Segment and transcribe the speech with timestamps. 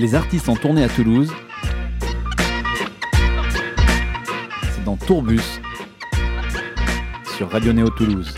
[0.00, 1.30] Les artistes en tournée à Toulouse.
[4.72, 5.60] C'est dans Tourbus
[7.36, 8.34] sur Radio Néo Toulouse.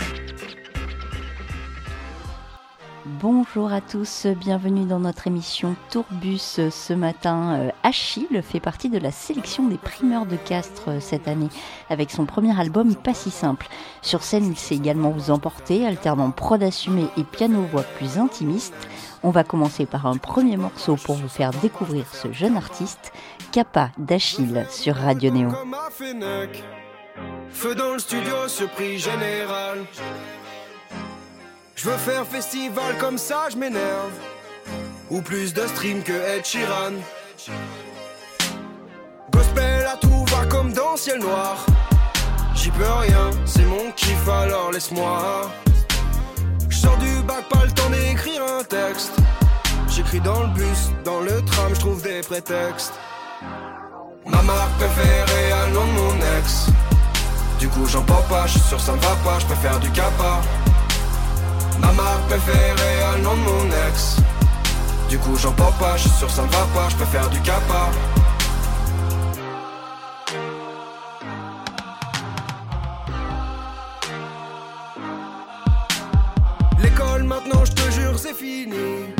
[3.23, 6.59] Bonjour à tous, bienvenue dans notre émission Tourbus.
[6.69, 11.29] Ce matin, euh, Achille fait partie de la sélection des primeurs de Castres euh, cette
[11.29, 11.47] année
[11.89, 13.69] avec son premier album Pas si simple.
[14.01, 18.75] Sur scène, il sait également vous emporter, alternant prod assumé et piano-voix plus intimiste.
[19.23, 23.13] On va commencer par un premier morceau pour vous faire découvrir ce jeune artiste,
[23.53, 25.49] Kappa d'Achille sur Radio Néo.
[27.51, 29.07] Feu studio, surprise.
[31.75, 34.11] Je veux faire festival comme ça, je m'énerve.
[35.09, 36.93] Ou plus de stream que Ed Sheeran.
[39.31, 41.65] Gospel à tout va comme dans ciel noir.
[42.55, 45.49] J'y peux rien, c'est mon kiff alors laisse-moi.
[46.69, 49.13] Je sors du bac, pas le temps d'écrire un texte.
[49.89, 52.93] J'écris dans le bus, dans le tram, je trouve des prétextes.
[54.25, 56.67] Ma marque préférée à nom de mon ex.
[57.59, 59.89] Du coup j'en porte pas, je suis sûr ça me va pas, je préfère du
[59.91, 60.41] kappa.
[61.79, 64.17] Ma marque préférée à nom de mon ex.
[65.09, 67.39] Du coup j'en porte pas, je suis sûr ça me va pas, je préfère du
[67.41, 67.89] kappa.
[76.81, 79.13] L'école maintenant je te jure c'est fini.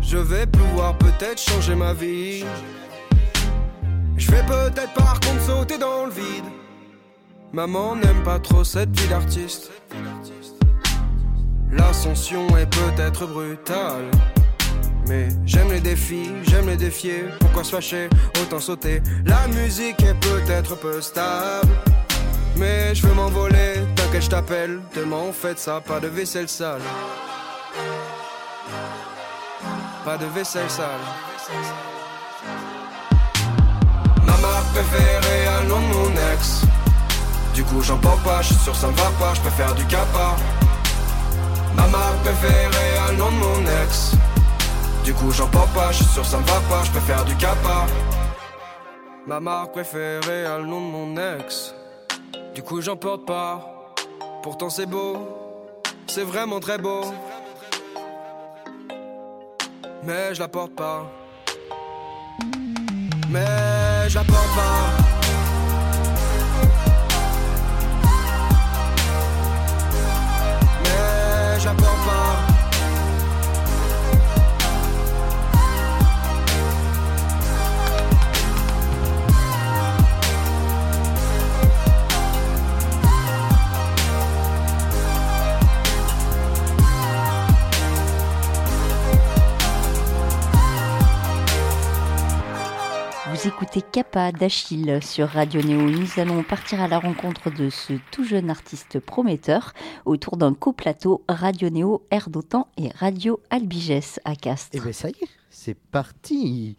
[0.00, 2.44] Je vais pouvoir peut-être changer ma vie.
[4.16, 6.44] Je vais peut-être par contre sauter dans le vide.
[7.52, 9.70] Maman n'aime pas trop cette vie d'artiste.
[11.72, 14.10] L'ascension est peut-être brutale.
[15.06, 17.24] Mais j'aime les défis, j'aime les défier.
[17.40, 18.08] Pourquoi se fâcher
[18.42, 19.02] Autant sauter.
[19.26, 21.68] La musique est peut-être peu stable.
[22.56, 24.80] Mais je veux m'envoler, t'inquiète, je t'appelle.
[24.94, 26.80] Demain on fait ça, pas de vaisselle sale.
[30.04, 30.86] Pas de vaisselle sale.
[34.26, 36.62] Ma préférée de mon ex.
[37.54, 39.84] Du coup j'en porte pas, je suis sûr ça me va pas, je préfère du
[39.86, 40.36] kappa.
[41.78, 44.12] Ma marque préférée à nom de mon ex.
[45.04, 47.34] Du coup j'en porte pas, je suis sûr ça me va pas, je préfère du
[47.36, 47.86] kappa.
[49.26, 51.74] Ma marque préférée à nom de mon ex.
[52.54, 53.94] Du coup j'en porte pas.
[54.42, 55.16] Pourtant c'est beau,
[56.08, 57.02] c'est vraiment très beau.
[60.02, 61.06] Mais je la porte pas.
[63.30, 65.07] Mais je la porte pas.
[93.38, 95.88] Vous écoutez Kappa d'Achille sur Radio Néo.
[95.88, 99.74] Nous allons partir à la rencontre de ce tout jeune artiste prometteur
[100.06, 102.28] autour d'un coplateau Radio Néo, Air
[102.78, 104.74] et Radio Albigès à Castres.
[104.74, 106.76] Et bien ça y est, c'est parti.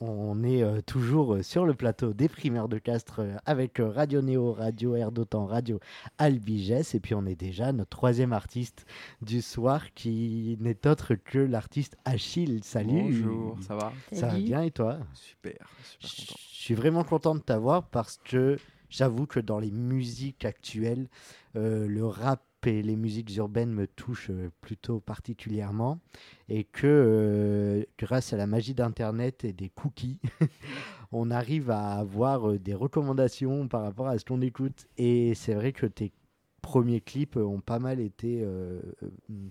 [0.00, 3.88] On est euh, toujours euh, sur le plateau des primeurs de Castres euh, avec euh,
[3.88, 5.80] Radio Néo, Radio Air d'Otan, Radio
[6.18, 6.94] Albigès.
[6.94, 8.86] Et puis on est déjà notre troisième artiste
[9.22, 12.60] du soir qui n'est autre que l'artiste Achille.
[12.62, 13.02] Salut.
[13.02, 13.92] Bonjour, ça va?
[14.12, 14.98] Ça va bien et toi?
[15.14, 15.54] Super,
[16.00, 16.40] Je super content.
[16.52, 18.56] suis vraiment content de t'avoir parce que
[18.90, 21.08] j'avoue que dans les musiques actuelles,
[21.56, 26.00] euh, le rap et les musiques urbaines me touchent euh, plutôt particulièrement
[26.48, 30.18] et que euh, grâce à la magie d'Internet et des cookies,
[31.12, 34.86] on arrive à avoir euh, des recommandations par rapport à ce qu'on écoute.
[34.96, 36.12] Et c'est vrai que tes
[36.60, 39.08] premiers clips ont pas mal été, euh, euh,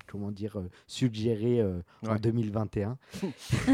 [0.08, 2.20] comment dire, suggérés euh, en Ouais.
[2.20, 2.98] 2021.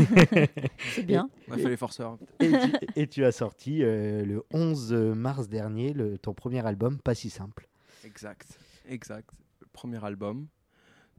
[0.93, 1.29] C'est bien.
[1.49, 2.17] On a fait les forceurs.
[2.39, 6.99] Et tu, et tu as sorti euh, le 11 mars dernier le, ton premier album,
[6.99, 7.67] Pas si simple.
[8.05, 9.29] Exact, exact.
[9.61, 10.47] Le premier album,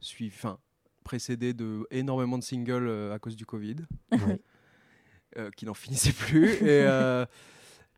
[0.00, 0.58] suivi, enfin,
[1.04, 3.76] précédé de énormément de singles euh, à cause du Covid,
[4.12, 4.40] Ouais.
[5.38, 6.52] euh, qui n'en finissaient plus.
[6.54, 7.26] et, euh,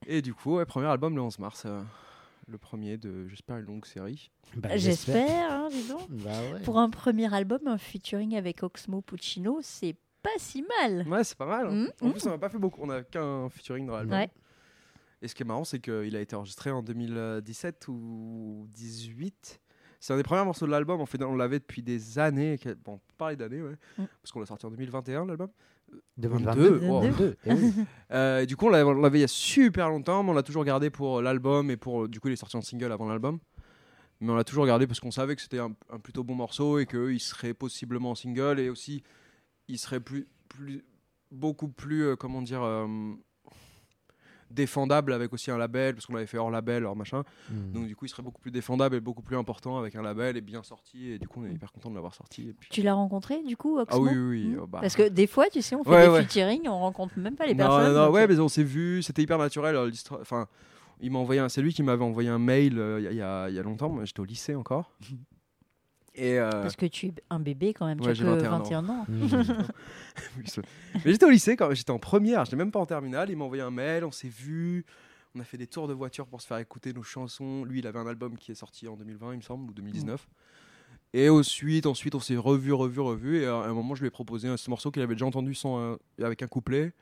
[0.06, 1.62] et du coup, ouais, premier album le 11 mars.
[1.66, 1.82] euh,
[2.48, 4.30] le premier de, j'espère, une longue série.
[4.56, 6.08] Bah, J'espère, hein, dis donc.
[6.10, 6.60] Bah ouais.
[6.60, 11.04] Pour un premier album, un featuring avec Oxmo Puccino, c'est pas si mal.
[11.08, 11.66] Ouais, c'est pas mal.
[11.66, 11.72] hein.
[12.00, 12.80] Mhm, En plus, on n'a pas fait beaucoup.
[12.84, 14.16] On a qu'un featuring dans l'album.
[14.16, 14.30] Ouais.
[15.22, 19.60] Et ce qui est marrant, c'est qu'il a été enregistré en 2017 ou 18.
[19.98, 21.00] C'est un des premiers morceaux de l'album.
[21.00, 22.58] En fait, on l'avait depuis des années.
[22.84, 23.76] Bon, parler d'années, ouais.
[23.98, 24.04] Mm.
[24.22, 25.48] Parce qu'on l'a sorti en 2021, l'album.
[26.18, 26.70] 2022.
[26.70, 27.00] 22, wow.
[27.02, 27.72] 22, eh oui.
[28.12, 30.64] Euh, et du coup, on l'avait il y a super longtemps, mais on l'a toujours
[30.64, 32.04] gardé pour euh, l'album et pour.
[32.04, 33.38] euh, Du coup, il est sorti en single avant l'album.
[34.20, 36.78] Mais on l'a toujours gardé parce qu'on savait que c'était un, un plutôt bon morceau
[36.78, 39.02] et qu'il serait possiblement en single et aussi
[39.68, 40.84] il serait plus, plus
[41.30, 42.86] beaucoup plus, euh, comment dire, euh,
[44.50, 47.24] défendable avec aussi un label, parce qu'on l'avait fait hors label, hors machin.
[47.50, 47.72] Hmm.
[47.72, 50.36] Donc du coup, il serait beaucoup plus défendable et beaucoup plus important avec un label
[50.36, 51.10] et bien sorti.
[51.10, 52.48] Et du coup, on est hyper content de l'avoir sorti.
[52.48, 52.68] Et puis...
[52.70, 54.46] Tu l'as rencontré du coup, Oxmo Ah oui, oui, oui.
[54.54, 54.58] Mm.
[54.60, 56.22] euh, bah, Parce que des fois, tu sais, on fait Ouais, des ouais.
[56.22, 57.92] featuring, on rencontre même pas les non, personnes.
[57.92, 59.76] non, non, donc, ouais, euh, mais on s'est vu, c'était hyper naturel.
[59.76, 59.90] euh,
[60.20, 60.46] Enfin,
[61.00, 63.12] il m'a envoyé un, c'est lui qui m'avait envoyé un mail euh, il y a-
[63.12, 64.02] il y, a- il y a longtemps.
[64.04, 64.92] J'étais au lycée encore.
[66.18, 68.52] Et euh, Parce que tu es un bébé quand même, tu Ouais, as que 21
[68.52, 68.58] ans.
[68.62, 69.06] 21 ans.
[70.38, 70.62] Oui, c'est-
[71.04, 73.28] mais j'étais au lycée quand j'étais en première, j'étais même pas en terminale.
[73.30, 74.84] Il m'a envoyé un mail, on s'est vu,
[75.34, 77.64] on a fait des tours de voiture pour se faire écouter nos chansons.
[77.64, 80.26] Lui, il avait un album qui est sorti en 2020, il me semble, ou 2019.
[81.12, 83.42] Et ensuite, ensuite, on s'est revu, revu, revu.
[83.42, 85.54] Et à un moment, je lui ai proposé un- ce morceau qu'il avait déjà entendu
[85.54, 86.92] sans, euh, avec un couplet.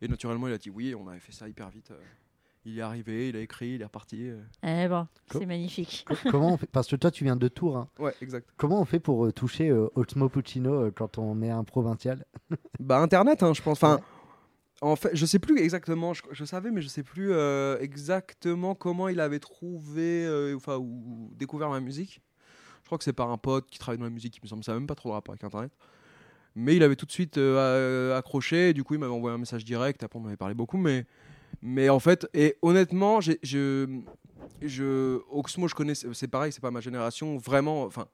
[0.00, 0.94] Et naturellement, il a dit oui.
[0.94, 1.90] On avait fait ça hyper vite.
[1.90, 2.00] euh.
[2.64, 4.28] Il est arrivé, il a écrit, il est reparti.
[4.28, 4.38] euh.
[4.62, 6.04] Eh ben, Co- c'est magnifique.
[6.06, 7.76] Co- Comment on fait Parce que toi, tu viens de Tours.
[7.76, 7.88] hein.
[7.98, 8.48] Ouais, exact.
[8.56, 9.88] Comment on fait pour euh, toucher euh,
[10.30, 12.24] Puccino euh, quand on est un provincial?
[12.80, 13.78] Bah Internet, hein, je pense.
[13.82, 14.02] Enfin, Ouais.
[14.82, 16.14] en fait, je sais plus exactement.
[16.14, 20.76] Je, je savais, mais je sais plus euh, exactement comment il avait trouvé, euh, enfin,
[20.76, 20.84] ou,
[21.30, 22.22] ou découvert ma musique.
[22.82, 24.36] Je crois que c'est par un pote qui travaille dans la musique.
[24.36, 25.72] Il me semble, ça n'a même pas trop de rapport avec Internet.
[26.54, 28.70] Mais il avait tout de suite euh, a- accroché.
[28.70, 30.02] Et du coup, il m'avait envoyé un message direct.
[30.04, 31.06] Après, on m'avait parlé beaucoup, mais,
[31.62, 34.00] mais en fait, et honnêtement, j'ai, je,
[34.60, 35.94] je, Oxmo, je connais.
[35.94, 37.36] C'est pareil, c'est pas ma génération.
[37.38, 38.06] Vraiment, enfin.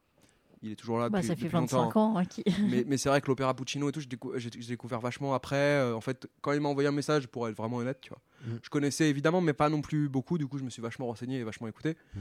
[0.60, 2.16] Il est toujours là Bah, depuis, ça fait depuis longtemps25 ans.
[2.18, 4.68] hein, qui- mais, mais c'est vrai que l'opéra Puccino et tout, j'ai décou- j'ai j'ai
[4.70, 5.54] découvert vachement après.
[5.54, 8.18] Euh, en fait, quand il m'a envoyé un message, pour être vraiment honnête, tu vois,
[8.44, 8.58] Mm.
[8.64, 10.36] je connaissais évidemment, mais pas non plus beaucoup.
[10.36, 11.96] Du coup, je me suis vachement renseigné et vachement écouté.
[12.16, 12.18] Mm.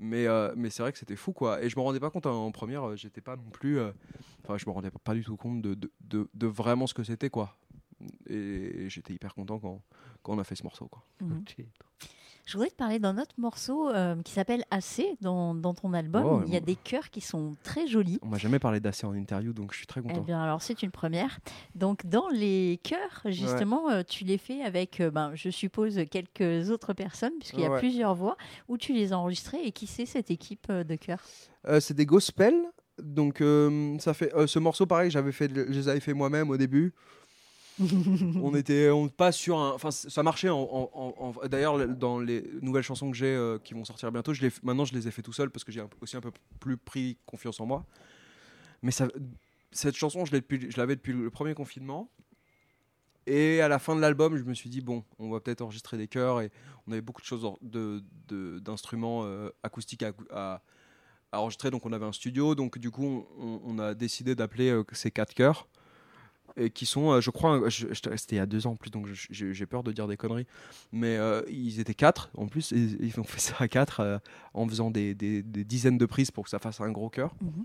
[0.00, 1.62] Mais, euh, mais c'est vrai que c'était fou, quoi.
[1.62, 3.78] Et je me rendais pas compte en, en première, euh, j'étais pas non plus.
[3.78, 3.90] euh,
[4.44, 6.92] Enfin, je me rendais pas, pas du tout compte de, de, de- de vraiment ce
[6.92, 7.56] que c'était, quoi.
[8.28, 9.80] Et, j'étais hyper content quand,
[10.22, 11.02] quand on a fait ce morceau, quoi.
[11.20, 11.44] Mhm.
[12.46, 16.24] Je voudrais te parler d'un autre morceau euh, qui s'appelle Assez dans, dans ton album.
[16.24, 16.64] Oh, Il y a bon.
[16.66, 18.18] des chœurs qui sont très jolis.
[18.22, 20.22] On m'a jamais parlé d'assez en interview, donc je suis très Eh content.
[20.22, 21.40] bien, alors c'est une première.
[21.74, 26.70] Donc, dans les chœurs, justement, euh, tu les fais avec, euh, ben, je suppose, quelques
[26.70, 27.78] autres personnes, puisqu'il y a Ouais.
[27.80, 29.60] plusieurs voix, où tu les as enregistrées.
[29.66, 31.22] Et qui c'est cette équipe euh, de chœurs?
[31.66, 32.64] Euh, c'est des gospels.
[33.02, 36.50] Donc euh, ça fait euh, ce morceau pareil, j'avais fait, je les avais fait moi-même
[36.50, 36.92] au début.
[38.42, 40.48] on était on pas sur un enfin ça marchait
[41.48, 44.84] d'ailleurs le- dans les nouvelles chansons que j'ai euh, qui vont sortir bientôt je maintenant
[44.84, 47.60] je les ai fait tout seul parce que j'ai aussi un peu plus pris confiance
[47.60, 47.84] en moi.
[48.82, 48.92] Mais
[49.70, 50.32] cette chanson je
[50.76, 52.10] l'avais depuis le premier confinement.
[53.26, 55.96] Et à la fin de l'album je me suis dit bon on va peut-être enregistrer
[55.98, 56.50] des chœurs et
[56.86, 57.46] on avait beaucoup de choses
[58.28, 60.62] d'instruments euh, acoustiques à,
[61.32, 61.70] enregistrer.
[61.70, 62.54] Donc on avait un studio.
[62.54, 65.68] Donc du coup on, a décidé d'appeler euh, ces quatre chœurs
[66.74, 69.66] qui sont, euh, je crois, c'était il y a deux ans en plus, donc j'ai
[69.66, 70.46] peur de dire des conneries.
[70.92, 74.18] Mais euh, ils étaient quatre en plus, et ils ont fait ça à quatre euh,
[74.54, 77.34] en faisant des, des- des dizaines de prises pour que ça fasse un gros cœur.
[77.40, 77.64] Mhm.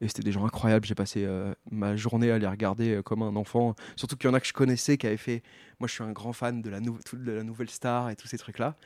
[0.00, 0.86] Et c'était des gens incroyables.
[0.86, 3.74] J'ai passé euh, ma journée à les regarder comme un enfant.
[3.96, 5.42] Surtout qu'il y en a que je connaissais qui avaient fait.
[5.80, 8.14] Moi, je suis un grand fan de la, nou- tout- de la nouvelle star et
[8.14, 8.76] tous ces trucs-là.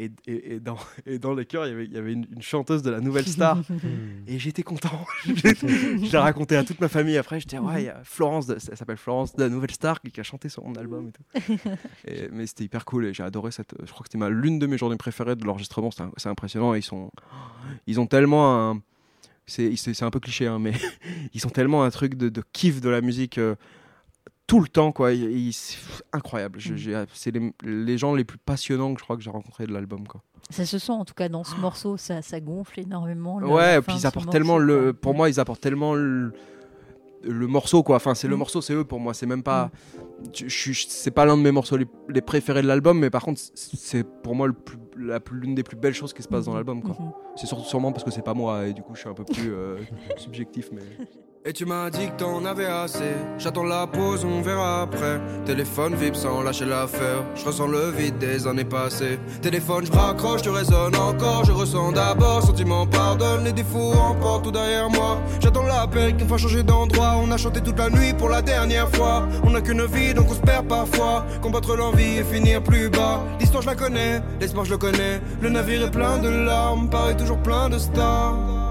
[0.00, 2.26] Et, et- et dans, et dans les chœurs, il y avait, il y avait une,
[2.32, 3.58] une chanteuse de la nouvelle star.
[3.68, 4.24] Hmm.
[4.28, 5.04] Et j'étais content.
[5.26, 7.40] je l'ai raconté à toute ma famille après.
[7.40, 10.18] J'étais, ouais, il y a Florence, de- ça s'appelle Florence, de la Nouvelle Star, qui,
[10.20, 11.52] a chanté sur mon album et tout.
[12.06, 13.74] Et- mais c'était hyper cool et j'ai adoré cette.
[13.84, 15.90] Je crois que c'était l'une de mes journées préférées de l'enregistrement.
[16.16, 16.74] C'est impressionnant.
[16.74, 17.10] Ils sont,
[17.86, 18.80] ils ont tellement un.
[19.46, 20.72] C'est un peu cliché, hein, mais
[21.34, 23.38] ils ont tellement un truc de, de kiff de la musique.
[23.38, 23.54] euh,
[24.48, 25.12] tout le temps, quoi.
[25.12, 25.78] Ils- c'est
[26.12, 26.58] incroyable.
[27.12, 30.08] C'est les, les gens les plus passionnants que je crois que j'ai rencontrés de l'album,
[30.08, 30.22] quoi.
[30.50, 33.36] Ça se sent en tout cas dans ce morceau, ça, ça gonfle énormément.
[33.36, 34.92] Ouais, puis ils apportent tellement morceau, le.
[34.94, 36.32] Pour moi, ils apportent tellement le,
[37.22, 37.96] le morceau, quoi.
[37.96, 38.38] Enfin, c'est le Mm.
[38.38, 39.12] morceau, c'est eux pour moi.
[39.12, 39.70] C'est même pas.
[40.48, 40.86] suis.
[40.88, 44.04] C'est pas l'un de mes morceaux les, les préférés de l'album, mais par contre, c'est
[44.04, 46.54] pour moi le plus, la plus- l'une des plus belles choses qui se passe dans
[46.54, 46.96] l'album, quoi.
[46.98, 47.10] Mhm.
[47.36, 49.24] C'est surtout sûrement parce que c'est pas moi et du coup, je suis un peu
[49.24, 49.76] plus euh,
[50.16, 50.80] subjectif, mais.
[51.44, 53.14] Et tu m'as dit que t'en avais assez.
[53.38, 55.20] J'attends la pause, on verra après.
[55.46, 57.22] Téléphone vibre sans lâcher l'affaire.
[57.36, 59.18] Je ressens le vide des années passées.
[59.40, 61.44] Téléphone, je raccroche, tu résonnes encore.
[61.44, 63.44] Je ressens d'abord, sentiment pardonne.
[63.44, 65.18] Les défauts emportent tout derrière moi.
[65.40, 67.14] J'attends l'appel qui fasse changer d'endroit.
[67.22, 69.26] On a chanté toute la nuit pour la dernière fois.
[69.44, 71.24] On n'a qu'une vie, donc on se perd parfois.
[71.40, 73.22] Combattre l'envie et finir plus bas.
[73.38, 75.20] L'histoire, je la connais, l'espoir, je le connais.
[75.40, 78.67] Le navire est plein de larmes, paraît toujours plein de stars.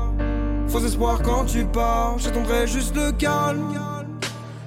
[0.67, 3.73] Faux espoir quand tu pars, j'attendrai juste le calme.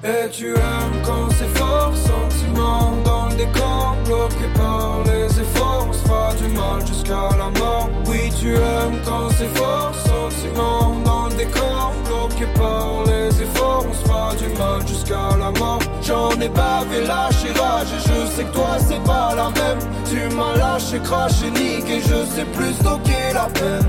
[0.02, 5.92] Et tu aimes quand c'est fort, sentiment dans le décor, bloqué par les efforts, on
[5.92, 7.90] se fera du mal jusqu'à la mort.
[8.06, 13.92] Oui, tu aimes quand c'est fort, sentiment dans le décor, bloqué par les efforts, on
[13.92, 15.80] se fera du mal jusqu'à la mort.
[16.02, 19.78] J'en ai bavé, lâché rage, et je sais que toi c'est pas la même.
[20.06, 23.86] Tu m'as lâché, craché, niqué, je sais plus stocker la peine.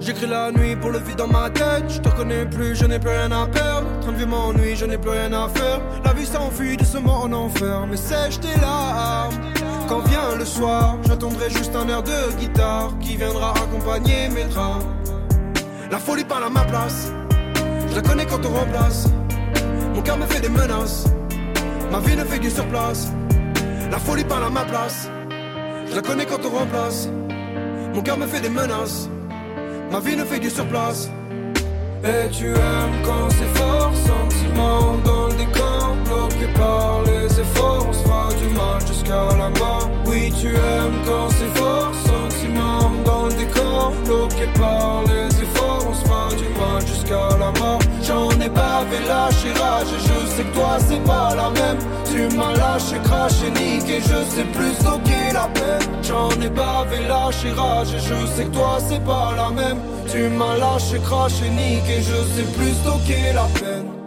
[0.00, 1.84] J'écris la nuit pour le vide dans ma tête.
[1.88, 3.86] Je te connais plus, je n'ai plus rien à perdre.
[4.00, 5.80] Train de vie m'ennuie, je n'ai plus rien à faire.
[6.02, 7.86] La vie s'enfuit doucement en enfer.
[7.86, 9.34] Mais sèche tes larmes.
[9.88, 14.78] Quand vient le soir, j'attendrai juste un air de guitare qui viendra accompagner mes trains.
[15.90, 17.12] La folie parle à ma place.
[17.90, 19.06] Je la connais quand on remplace.
[19.94, 21.04] Mon cœur me fait des menaces.
[21.92, 23.08] Ma vie ne fait du surplace.
[23.90, 25.10] La folie parle à ma place.
[25.90, 27.06] Je la connais quand on remplace.
[27.92, 29.10] Mon cœur me fait des menaces.
[29.90, 31.10] Ma vie ne fait du surplace.
[32.04, 37.92] Et tu aimes quand c'est fort, sentiment dans le décor, bloqué par les efforts, on
[37.92, 39.90] se du mal jusqu'à la mort.
[40.06, 45.79] Oui, tu aimes quand c'est fort, sentiment dans le décor, bloqué par les efforts,
[46.36, 47.78] du mal jusqu'à la mort.
[48.02, 51.78] J'en ai bavé, lâché rage, et je sais que toi c'est pas la même.
[52.10, 55.86] Tu m'as lâché, craché, niqué, je sais plus stocker la peine.
[56.02, 59.78] J'en ai bavé, lâché rage, et je sais que toi c'est pas la même.
[60.10, 63.99] Tu m'as lâché, craché, niqué, je sais plus stocker la peine.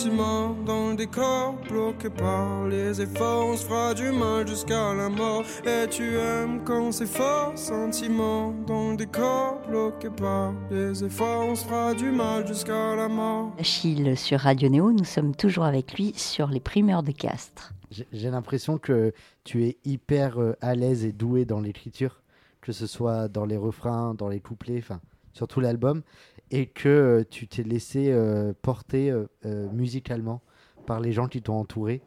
[0.00, 4.94] Fort, sentiment dans le décor, bloqué par les efforts, on se fera du mal jusqu'à
[4.94, 5.44] la mort.
[5.66, 11.54] Et tu aimes quand c'est fort, sentiment dans le décor, bloqué par les efforts, on
[11.54, 13.52] se fera du mal jusqu'à la mort.
[13.58, 17.72] Achille sur Radio Néo, nous sommes toujours avec lui sur les primeurs de Castres.
[17.90, 19.12] J'ai l'impression que
[19.44, 22.22] tu es hyper euh, à l'aise et doué dans l'écriture,
[22.60, 25.00] que ce soit dans les refrains, dans les couplets, enfin,
[25.32, 26.02] sur tout l'album,
[26.50, 29.26] et que euh, tu t'es laissé euh, porter euh,
[29.72, 30.42] musicalement
[30.86, 32.02] par les gens qui t'ont entouré.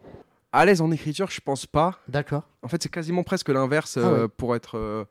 [0.51, 1.99] À l'aise en écriture, je pense pas.
[2.07, 2.47] D'accord.
[2.61, 4.27] En fait, c'est quasiment presque l'inverse Ah ouais.
[4.27, 5.07] pour être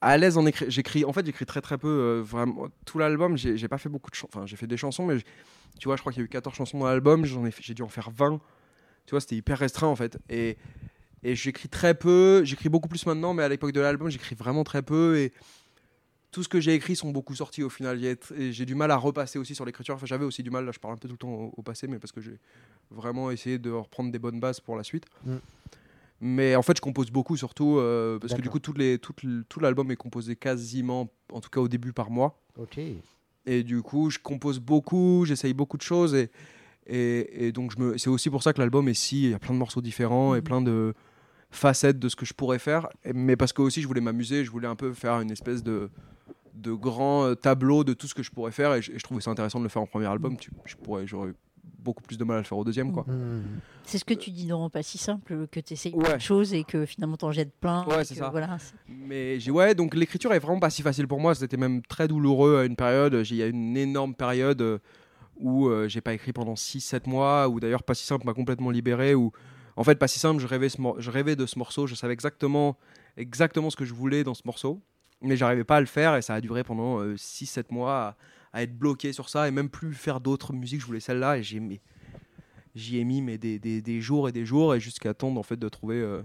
[0.00, 0.70] à l'aise en écriture.
[0.70, 1.88] J'écris, en fait, j'écris très très peu.
[1.88, 4.30] euh, vraiment, tout l'album, j'ai pas fait beaucoup de chansons.
[4.34, 5.18] Enfin, j'ai fait des chansons, mais
[5.78, 7.24] tu vois, je crois qu'il y a eu 14 chansons dans l'album.
[7.24, 8.40] J'en ai, j'ai dû en faire 20.
[9.06, 10.18] Tu vois, c'était hyper restreint en fait.
[10.28, 10.56] Et,
[11.22, 12.42] et j'écris très peu.
[12.44, 15.16] J'écris beaucoup plus maintenant, mais à l'époque de l'album, j'écris vraiment très peu.
[15.18, 15.32] Et
[16.36, 17.98] tout ce que j'ai écrit sont beaucoup sortis au final.
[18.04, 19.94] Et J'ai du mal à repasser aussi sur l'écriture.
[19.94, 20.66] Enfin, j'avais aussi du mal.
[20.66, 22.38] Là, je parle un peu tout le temps au, au passé, mais parce que j'ai
[22.90, 25.06] vraiment essayé de reprendre des bonnes bases pour la suite.
[25.24, 25.36] Mm.
[26.20, 29.24] Mais en fait, je compose beaucoup, surtout euh, parce que du coup, toutes les, toutes
[29.24, 32.38] l- tout l'album est composé quasiment, en tout cas au début, par moi.
[32.58, 32.78] Ok.
[33.46, 36.14] Et du coup, je compose beaucoup, j'essaye beaucoup de choses.
[36.14, 36.28] Et,
[36.86, 37.96] et, et donc, je me...
[37.96, 39.24] c'est aussi pour ça que l'album est si.
[39.24, 40.92] Il y a plein de morceaux différents et plein de
[41.50, 42.88] facettes de ce que je pourrais faire.
[43.14, 45.90] Mais parce que aussi, je voulais m'amuser, je voulais un peu faire une espèce de,
[46.54, 48.74] de grand euh, tableau de tout ce que je pourrais faire.
[48.74, 50.36] Et je, et je trouvais ça intéressant de le faire en premier album.
[50.36, 51.34] Tu, je pourrais, j'aurais eu
[51.78, 52.90] beaucoup plus de mal à le faire au deuxième.
[52.92, 53.04] Quoi.
[53.06, 53.42] Hmm.
[53.84, 56.02] C'est ce que tu dis dans Pas si simple, que tu essayes Ouais.
[56.02, 57.84] plein de choses et que finalement t'en jettes plein.
[57.86, 58.28] Ouais, c'est ça.
[58.30, 58.56] Voilà,
[58.88, 61.34] Mais j'ai ouais, donc l'écriture est vraiment pas si facile pour moi.
[61.36, 63.22] C'était même très douloureux à une période.
[63.22, 64.78] J'ai- Il y a une énorme période euh,
[65.38, 68.70] où euh, j'ai pas écrit pendant 6-7 mois, où d'ailleurs Pas si simple m'a complètement
[68.70, 69.14] libéré.
[69.14, 69.30] Où
[69.76, 71.86] en fait, Pas si simple, je rêvais, ce mor- je rêvais de ce morceau.
[71.86, 72.76] Je savais exactement,
[73.16, 74.80] exactement ce que je voulais dans ce morceau,
[75.22, 78.16] mais j'arrivais pas à le faire et ça a duré pendant 6-7 mois
[78.52, 80.80] à, à être bloqué sur ça et même plus faire d'autres musiques.
[80.80, 81.80] Je voulais celle-là et mis-
[82.74, 85.42] j'y ai mis mais des, des- des jours et des jours et jusqu'à attendre en
[85.42, 85.96] fait de trouver.
[85.96, 86.22] euh,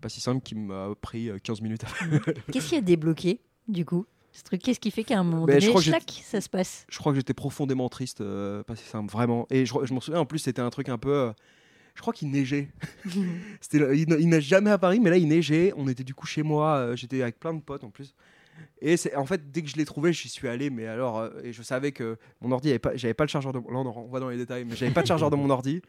[0.00, 2.20] pas si simple qui m'a pris euh, 15 minutes à faire.
[2.52, 4.60] Qu'est-ce qui a débloqué du coup ce truc?
[4.62, 6.84] Qu'est-ce qui fait qu'à un moment Ben, donné, crois que j'ai- schlac, ça se passe?
[6.90, 9.46] Je crois que j'étais profondément triste, euh, pas si simple, vraiment.
[9.48, 11.32] Et je, je m'en souviens, en plus, c'était un truc un peu.
[11.94, 12.68] Je crois qu'il neigeait.
[13.60, 15.72] C'était, le- il, il neige jamais à Paris, mais là, il neigeait.
[15.76, 18.14] On était du coup chez moi, euh, j'étais avec plein de potes en plus.
[18.80, 21.18] Et c'est, en fait, dès que je l'ai trouvé, j'y suis allé, mais alors.
[21.18, 23.58] euh, et je savais que mon ordi, avait pas, j'avais pas le chargeur de.
[23.58, 25.80] Là, on, va dans les détails, mais j'avais pas de chargeur de mon ordi.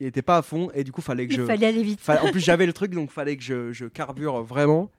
[0.00, 1.40] Il était pas à fond, et du coup, fallait que je.
[1.42, 2.00] Il fallait aller vite.
[2.08, 4.90] En plus, j'avais le truc, donc fallait que je, je carbure vraiment.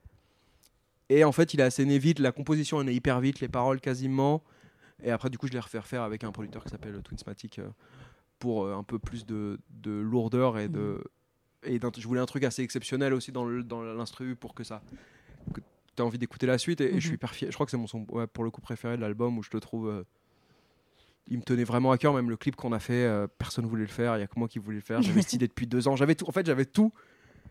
[1.10, 2.20] Et en fait, il a assez né vite.
[2.20, 4.44] La composition elle est hyper vite, les paroles quasiment.
[5.04, 7.68] Et après, du coup, je l'ai refait refaire avec un producteur qui s'appelle Twinsmatic euh,
[8.40, 11.04] pour euh, un peu plus de, de lourdeur et de,
[11.64, 14.82] et d'un- je voulais un truc assez exceptionnel aussi dans l'instru pour que ça
[15.54, 15.62] que
[15.96, 17.16] tu as envie d'écouter la suite et, et je suis Mhm.
[17.16, 17.50] hyper fier.
[17.52, 19.50] Je crois que c'est mon son ouais, pour le coup préféré de l'album où je
[19.54, 20.04] le trouve euh,
[21.28, 22.14] il me tenait vraiment à cœur.
[22.14, 24.18] Même le clip qu'on a fait euh, personne voulait le faire.
[24.18, 25.02] Il y a que moi qui voulais le faire.
[25.02, 25.96] J'avais cette idée depuis deux ans.
[25.96, 26.92] J'avais tout en fait j'avais tout.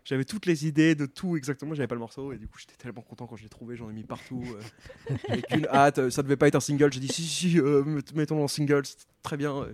[0.05, 1.73] J'avais toutes les idées de tout exactement.
[1.75, 3.75] J'avais pas le morceau et du coup j'étais tellement content quand je l'ai trouvé.
[3.75, 6.09] J'en ai mis partout euh, avec une hâte.
[6.09, 6.91] Ça devait pas être un single.
[6.91, 8.85] J'ai dit si si, euh, met- mettons en single.
[8.85, 9.65] C'est très bien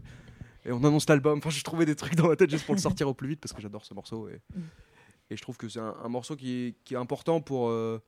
[0.66, 2.82] et on annonce l'album enfin j'ai trouvé des trucs dans ma tête juste pour le
[2.90, 4.62] sortir au plus vite parce que j'adore ce morceau et, Mm.
[5.30, 8.00] et je trouve que c'est un, un morceau qui est, qui est important pour euh,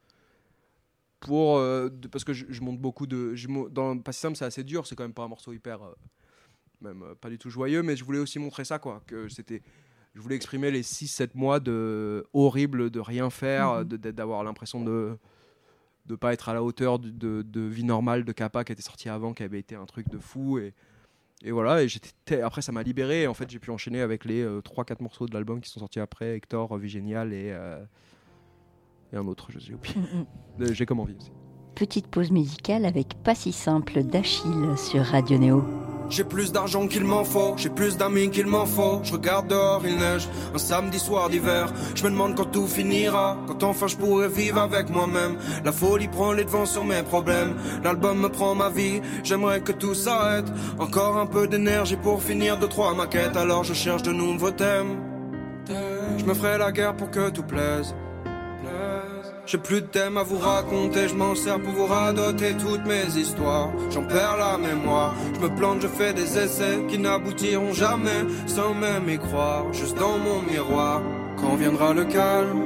[1.19, 4.35] pour euh, de- parce que je, je monte beaucoup de je dans pas si simple
[4.37, 5.93] c'est assez dur c'est quand même pas un morceau hyper euh,
[6.81, 9.63] même pas du tout joyeux mais je voulais aussi montrer ça quoi que c'était
[10.13, 15.17] je voulais exprimer les 6-7 mois de horrible de rien faire d'être- d'avoir l'impression de
[16.05, 18.81] de pas être à la hauteur de, de, de vie normale de Kappa qui était
[18.81, 20.73] sorti avant qui avait été un truc de fou et
[21.43, 24.25] et voilà et j'étais après ça m'a libéré et en fait j'ai pu enchaîner avec
[24.25, 27.83] les 3-4 morceaux de l'album qui sont sortis après Hector Vie Géniale et euh,
[29.13, 30.25] et un autre je sais oublié Mm, mm.
[30.61, 31.31] Euh, j'ai comme envie aussi
[31.75, 35.96] Petite pause musicale avec Pas si simple d'Achille sur Radio Néo.
[36.09, 39.01] J'ai plus d'argent qu'il m'en faut, j'ai plus d'amis qu'il m'en faut.
[39.03, 41.71] Je regarde dehors, il neige, un samedi soir d'hiver.
[41.95, 45.37] Je me demande quand tout finira, quand enfin je pourrai vivre avec moi-même.
[45.65, 47.55] La folie prend les devants sur mes problèmes.
[47.83, 50.47] L'album me prend ma vie, j'aimerais que tout s'arrête.
[50.79, 55.03] Encore un peu d'énergie pour finir deux trois maquettes, alors je cherche de nouveaux thèmes.
[56.17, 57.93] Je me ferai la guerre pour que tout plaise.
[59.47, 63.05] J'ai plus de thèmes à vous raconter, je m'en sers pour vous radoter toutes mes
[63.17, 63.69] histoires.
[63.89, 68.73] J'en perds la mémoire, je me plante, je fais des essais qui n'aboutiront jamais, sans
[68.73, 71.01] même y croire, juste dans mon miroir.
[71.37, 72.61] Quand viendra le calme,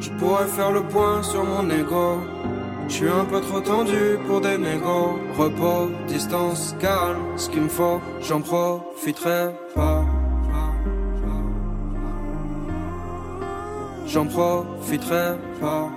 [0.00, 2.16] je pourrais faire le point sur mon ego.
[2.88, 5.18] Je suis un peu trop tendu pour des négos.
[5.36, 10.05] Repos, distance, calme, ce qu'il me faut, j'en profiterai pas.
[14.08, 15.90] J'en profiterai pas.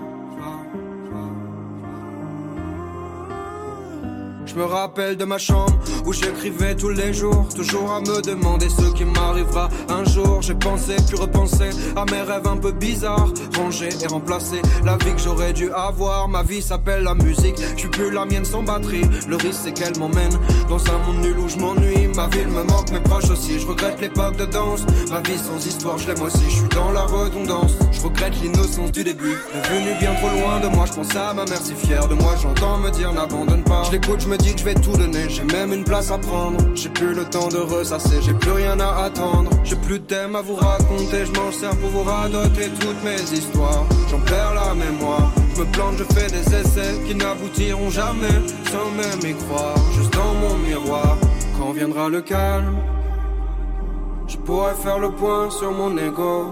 [4.46, 8.68] Je me rappelle de ma chambre où j'écrivais tous les jours, toujours à me demander
[8.68, 10.42] ce qui m'arrivera un jour.
[10.42, 15.14] J'ai pensé puis repensé à mes rêves un peu bizarres, ranger et remplacer la vie
[15.14, 16.28] que j'aurais dû avoir.
[16.28, 19.08] Ma vie s'appelle la musique, je suis plus la mienne sans batterie.
[19.28, 20.36] Le risque c'est qu'elle m'emmène
[20.68, 22.09] dans un monde nul où je m'ennuie.
[22.20, 23.58] Ma ville me manque, mes proches aussi.
[23.62, 26.44] Je regrette l'époque de danse, ma vie sans histoire, je l'aime aussi.
[26.50, 29.38] Je suis dans la redondance, je regrette l'innocence du début.
[29.54, 32.36] Devenu bien trop loin de moi, je pense à ma mère si fière de moi.
[32.42, 33.84] J'entends me dire n'abandonne pas.
[33.86, 35.30] Je l'écoute, je me dis que je vais tout donner.
[35.30, 36.58] J'ai même une place à prendre.
[36.76, 39.50] J'ai plus le temps de ressasser, j'ai plus rien à attendre.
[39.64, 43.22] J'ai plus de thèmes à vous raconter, je m'en sers pour vous radoter toutes mes
[43.32, 43.86] histoires.
[44.12, 45.32] J'en perds la mémoire.
[45.56, 48.28] Je me plante, je fais des essais qui n'aboutiront jamais,
[48.72, 49.76] sans même y croire.
[49.96, 51.18] Juste dans mon miroir,
[51.72, 52.78] viendra le calme,
[54.28, 56.46] je pourrais faire le point sur mon ego.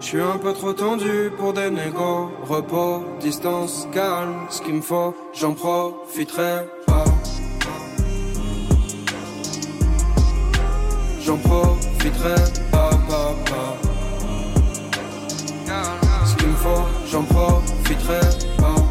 [0.00, 2.30] Je suis un peu trop tendu pour des négos.
[2.46, 7.04] Repos, distance, calme, ce qu'il me faut, j'en profiterai pas.
[11.20, 12.34] J'en profiterai
[12.70, 13.76] pas, pas, pas.
[16.26, 18.20] Ce qu'il me faut, j'en profiterai
[18.58, 18.83] pas.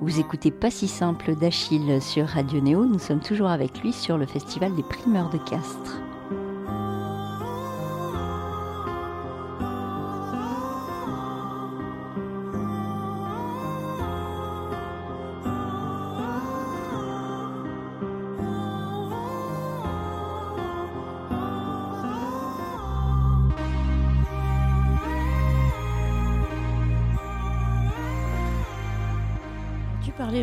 [0.00, 2.84] Vous écoutez Pas si simple d'Achille sur Radio Néo.
[2.84, 6.00] Nous sommes toujours avec lui sur le festival des primeurs de Castres.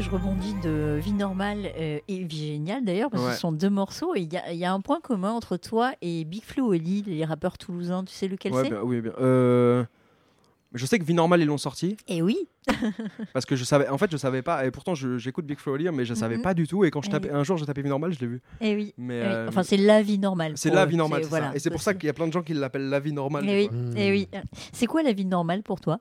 [0.07, 3.69] Je rebondis de Vie normale euh, et Vie géniale d'ailleurs, parce que ce sont deux
[3.69, 6.43] morceaux et il y, a- il y a un point commun entre toi et Big
[6.43, 8.03] Flo Oli, les rappeurs toulousains.
[8.05, 8.69] Tu sais lequel Ouais, c'est?
[8.69, 9.11] bien, oui, bien.
[9.19, 9.83] Euh,
[10.73, 11.97] je sais que Vie Normale, ils l'ont sorti.
[12.07, 12.37] Et oui,
[13.33, 14.65] Parce que je savais, en fait, je savais pas.
[14.65, 16.41] Et pourtant, j'écoute Big Flo lire, mais je savais Mhm.
[16.41, 16.83] pas du tout.
[16.85, 18.41] Et quand je Eh tapais, un jour, j'ai tapé Vie Normale, je l'ai vu.
[18.61, 18.93] et oui.
[18.97, 19.33] Mais Eh oui.
[19.33, 20.53] euh, Enfin, c'est la vie normale.
[20.55, 21.55] c'est la vie normale, voilà, ça.
[21.55, 23.47] Et c'est pour ça qu'il y a plein de gens qui l'appellent la vie normale.
[23.49, 23.69] Et oui.
[23.77, 23.97] Mm.
[23.97, 24.29] et oui.
[24.71, 25.99] C'est quoi la vie normale pour toi?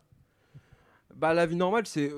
[1.16, 2.12] Bah, la vie normale, c'est,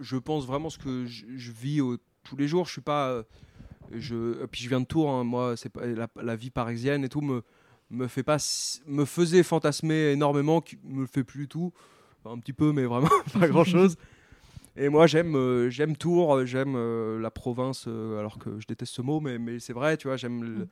[0.00, 2.66] je pense vraiment ce que je, je vis au- tous les jours.
[2.66, 3.22] Je suis pas, euh,
[3.92, 5.10] je, puis je viens de Tours.
[5.10, 7.42] hein, moi, c'est la, la vie parisienne et tout me
[7.90, 8.36] me fait pas,
[8.86, 11.72] me faisait fantasmer énormément, qui me le fait plus du tout,
[12.22, 13.96] Enfin, un petit peu, mais vraiment pas grand chose.
[14.76, 18.92] Et moi, j'aime, euh, j'aime Tours, j'aime euh, la province, euh, alors que je déteste
[18.92, 20.44] ce mot, mais, mais c'est vrai, tu vois, j'aime.
[20.44, 20.68] le-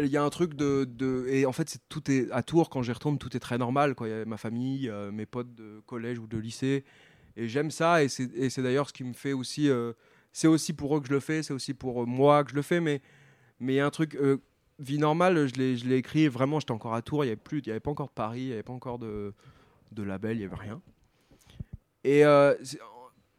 [0.00, 2.82] il y a un truc de, de- et en fait tout est à Tours quand
[2.82, 5.82] j'y retourne tout est très normal quoi il y a ma famille mes potes de
[5.84, 6.82] collège ou de lycée
[7.36, 9.92] et j'aime ça et c'est d'ailleurs ce qui me fait aussi euh,
[10.32, 12.54] c'est aussi pour eux que je le fais c'est aussi pour euh, moi que je
[12.56, 13.00] le fais mais
[13.60, 14.38] mais il y a un truc euh,
[14.78, 17.36] vie normale je l'ai je l'ai écrit vraiment j'étais encore à Tours il y avait
[17.36, 19.32] plus il y avait pas encore de Paris il y avait pas encore de
[19.92, 20.80] de label il y avait rien
[22.04, 22.54] et euh,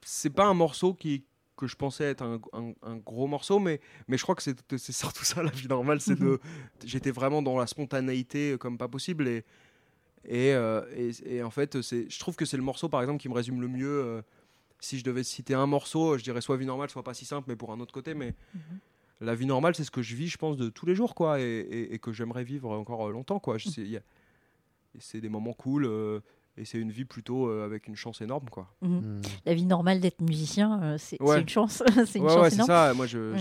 [0.01, 1.25] c'est- pas un morceau qui
[1.55, 4.57] que je pensais être un, un- un gros morceau, mais, mais je crois que c'est
[4.77, 6.01] c'est surtout ça la vie normale.
[6.01, 6.39] C'est de
[6.83, 9.45] j'étais vraiment dans la spontanéité comme pas possible et
[10.27, 13.29] et, euh, et, et en fait je trouve que c'est le morceau par exemple qui
[13.29, 13.87] me résume le mieux.
[14.03, 14.21] euh,
[14.79, 17.45] si je devais citer un morceau, je dirais soit vie normale, soit pas si simple,
[17.47, 18.13] mais pour un autre côté.
[18.13, 18.33] Mais
[19.21, 21.39] la vie normale, c'est ce que je vis, je pense, de tous les jours, quoi,
[21.39, 23.57] et, et- que j'aimerais vivre encore euh, longtemps, quoi.
[24.99, 25.85] C'est des moments cool.
[26.57, 28.67] Et c'est une vie plutôt euh, avec une chance énorme, quoi.
[28.81, 28.97] Mhm.
[28.99, 29.21] Hmm.
[29.45, 31.41] La vie normale d'être musicien, euh, c'est Ouais.
[31.41, 31.81] une chance.
[32.07, 32.93] c'est une ouais, chance ouais, ça.
[32.93, 33.37] Moi, Ouais.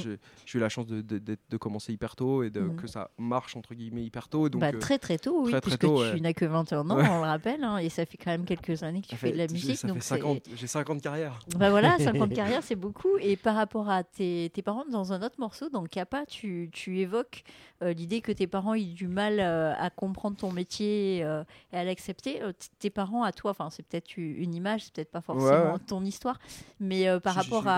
[0.47, 2.77] j'ai eu la chance de, de- de- de commencer hyper tôt et de, Mhm.
[2.77, 4.49] que ça marche, entre guillemets, hyper tôt.
[4.49, 6.89] Donc, Bah, euh, très très tôt, oui, très, très puisque tôt, tu n'as que 21
[6.91, 7.09] ans, Ouais.
[7.09, 9.33] on le rappelle, hein, et ça fait quand même quelques années que tu ça fais
[9.33, 9.77] de la musique.
[9.77, 11.39] ça donc fait c'est- 50, j'ai 50 carrières.
[11.57, 11.97] Bah voilà,
[12.29, 13.17] 50 carrières, c'est beaucoup.
[13.21, 16.99] Et par rapport à tes, tes parents, dans un autre morceau, dans Kappa, tu, tu
[17.01, 17.45] évoques
[17.83, 21.77] euh, l'idée que tes parents aient du mal euh, à comprendre ton métier euh, et
[21.77, 22.41] à l'accepter.
[22.41, 25.79] Euh, tes parents, à toi, enfin, c'est peut-être une image, c'est peut-être pas forcément Ouais,
[25.87, 26.39] ton histoire,
[26.81, 27.69] mais euh, par Si, rapport si,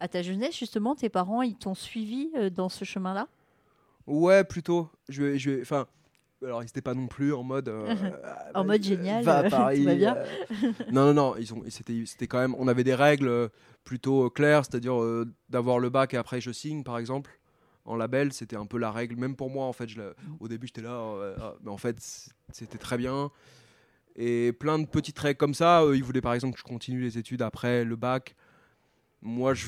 [0.00, 3.28] à, ta jeunesse, justement, tes parents, ils t'ont suivi euh, dans ce chemin-là?
[4.06, 4.88] Ouais, plutôt.
[5.08, 5.86] Je vais, je enfin,
[6.42, 7.68] alors ils n'étaient pas non plus en mode.
[7.68, 9.78] euh, ah, En vas-y, mode génial, Va à Paris.
[9.80, 10.16] tout va bien.
[10.90, 11.36] non, non, non.
[11.36, 12.54] Ils ont, c'était, c'était quand même.
[12.58, 13.50] On avait des règles
[13.84, 14.96] plutôt claires, c'est-à-dire
[15.48, 17.38] d'avoir le bac et après je signe, par exemple.
[17.84, 19.88] En label, c'était un peu la règle, même pour moi en fait.
[19.88, 21.96] Je l'ai- au début, j'étais là, euh, ah, mais en fait,
[22.52, 23.30] c'était très bien.
[24.16, 25.82] Et plein de petites règles comme ça.
[25.82, 28.34] euh, ils voulaient par exemple que je continue les études après le bac.
[29.22, 29.66] Moi, je,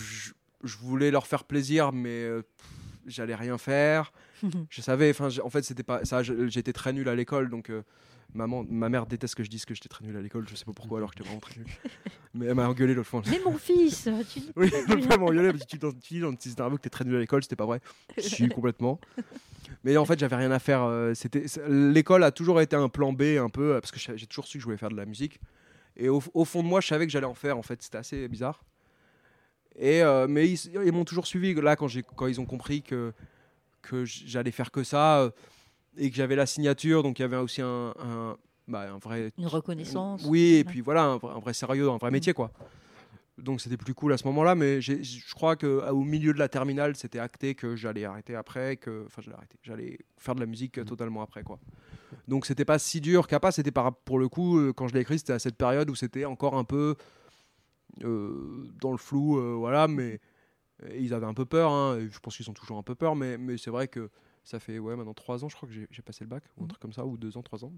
[0.65, 2.67] je- voulais leur faire plaisir, mais euh, pff,
[3.07, 4.13] j'allais rien faire.
[4.71, 6.23] je savais, enfin, en fait, c'était pas ça.
[6.23, 7.83] J'étais très nul à l'école, donc euh,
[8.35, 10.47] maman, ma mère déteste que je dise que j'étais très nul à l'école.
[10.49, 11.67] Je sais pas pourquoi, alors que j'étais vraiment très nul.
[12.35, 13.23] Mais elle m'a engueulé l'autre fois.
[13.31, 16.51] Mais mon fils, tu Oui, elle m'a engueulé parce que tu, dis dans le petit
[16.51, 17.81] interview que t'es très nul à l'école, c'était pas vrai.
[18.17, 19.01] Je suis complètement.
[19.85, 20.83] Mais en fait, j'avais rien à faire.
[20.83, 24.47] euh, C'était l'école a toujours été un plan B un peu parce que j'ai toujours
[24.47, 25.41] su que je voulais faire de la musique.
[25.97, 27.57] Et au, au fond de moi, je savais que j'allais en faire.
[27.57, 28.65] En fait, c'était assez bizarre.
[29.77, 31.55] Et euh, mais ils, ils m'ont toujours suivi.
[31.55, 33.13] Là, quand j'ai quand ils ont compris que
[33.83, 35.31] que j'allais faire que ça euh,
[35.97, 38.37] et que j'avais la signature, donc il y avait aussi un un,
[38.69, 40.25] bah, un vrai Une reconnaissance.
[40.27, 42.51] oui, et puis voilà, un vrai, un vrai sérieux, un vrai métier, quoi.
[43.37, 46.95] Donc c'était plus cool à ce moment-là, mais je crois qu'au milieu de la terminale,
[46.95, 50.79] c'était acté que j'allais arrêter après, que enfin j'allais arrêter, j'allais faire de la musique
[50.79, 51.59] euh, totalement après, quoi.
[52.29, 53.73] Donc c'était pas si dur qu'à pas, c'était
[54.05, 56.57] pour le coup euh, quand je l'ai écrit, c'était à cette période où c'était encore
[56.57, 56.95] un peu
[58.03, 60.21] euh, dans le flou, euh, voilà, mais
[60.97, 63.39] ils avaient un peu peur, hein, je pense qu'ils ont toujours un peu peur, mais,
[63.39, 64.11] mais c'est vrai que
[64.45, 66.63] ça fait ouais maintenant trois ans, je crois que j'ai passé le bac, ou un
[66.65, 66.69] Mhm.
[66.69, 67.73] truc comme ça, ou deux ans, trois ans.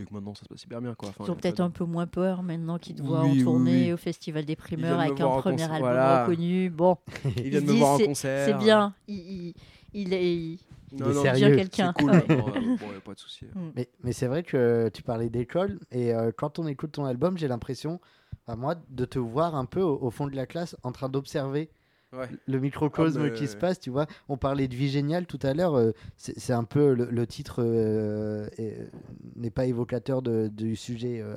[0.00, 1.08] Et que maintenant ça se passe hyper bien quoi.
[1.08, 3.44] Enfin, Ils ont peut-être de- un peu moins peur maintenant qu'ils te voient Oui, en
[3.44, 3.92] tournée oui.
[3.92, 6.24] au Festival des Primeurs me avec un premier album voilà.
[6.24, 6.70] reconnu.
[6.70, 6.98] Bon,
[7.36, 8.46] Ils viennent me voir en c'est- concert.
[8.46, 8.94] c'est bien.
[9.08, 9.54] Il, il,
[9.94, 10.58] il est.
[10.92, 11.54] Non, sérieux.
[11.56, 11.92] quelqu'un.
[11.94, 12.12] cool.
[12.12, 12.24] Ouais.
[12.28, 12.46] Bon,
[12.96, 13.44] a pas de souci.
[13.74, 17.36] Mais, mais c'est vrai que tu parlais d'école et euh, quand on écoute ton album,
[17.36, 18.00] j'ai l'impression,
[18.46, 21.08] enfin, moi, de te voir un peu au, au fond de la classe en train
[21.10, 21.68] d'observer
[22.12, 22.28] Ouais.
[22.46, 23.78] le microcosme qui se passe.
[23.80, 25.74] Tu vois, on parlait de vie géniale tout à l'heure.
[25.76, 28.88] euh, c'est un peu le, le titre euh, est-
[29.36, 31.36] n'est pas évocateur de- du sujet euh,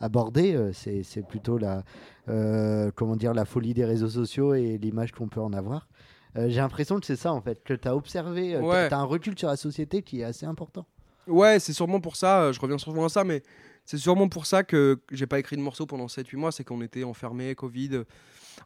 [0.00, 0.54] abordé.
[0.54, 1.82] euh, c'est plutôt la
[2.28, 5.88] euh, comment dire la folie des réseaux sociaux et l'image qu'on peut en avoir.
[6.36, 8.88] Euh, j'ai l'impression que c'est ça en fait, que tu as observé, euh, Ouais.
[8.88, 10.86] t'as un recul sur la société qui est assez important.
[11.26, 13.42] Ouais, c'est sûrement pour ça, euh, je reviens souvent à ça, mais
[13.84, 16.80] c'est sûrement pour ça que j'ai pas écrit de morceaux pendant 7-8 mois, c'est qu'on
[16.82, 18.02] était enfermés, Covid.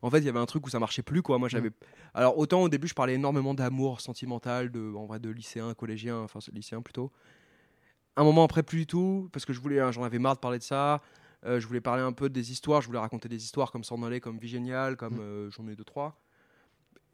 [0.01, 1.39] En fait, il y avait un truc où ça marchait plus, quoi.
[1.39, 1.71] Moi, j'avais.
[2.15, 6.19] Alors, autant au début, je parlais énormément d'amour sentimental, de, en vrai, de lycéen, collégien,
[6.19, 7.13] enfin, lycéen plutôt.
[8.17, 10.41] Un moment après, plus du tout, parce que je voulais, hein, j'en avais marre de
[10.41, 11.01] parler de ça.
[11.45, 14.21] Euh, je voulais parler un peu des histoires, je voulais raconter des histoires comme aller,
[14.21, 15.21] comme Vie géniale, comme Mm.
[15.21, 16.19] euh, j'en ai deux, trois.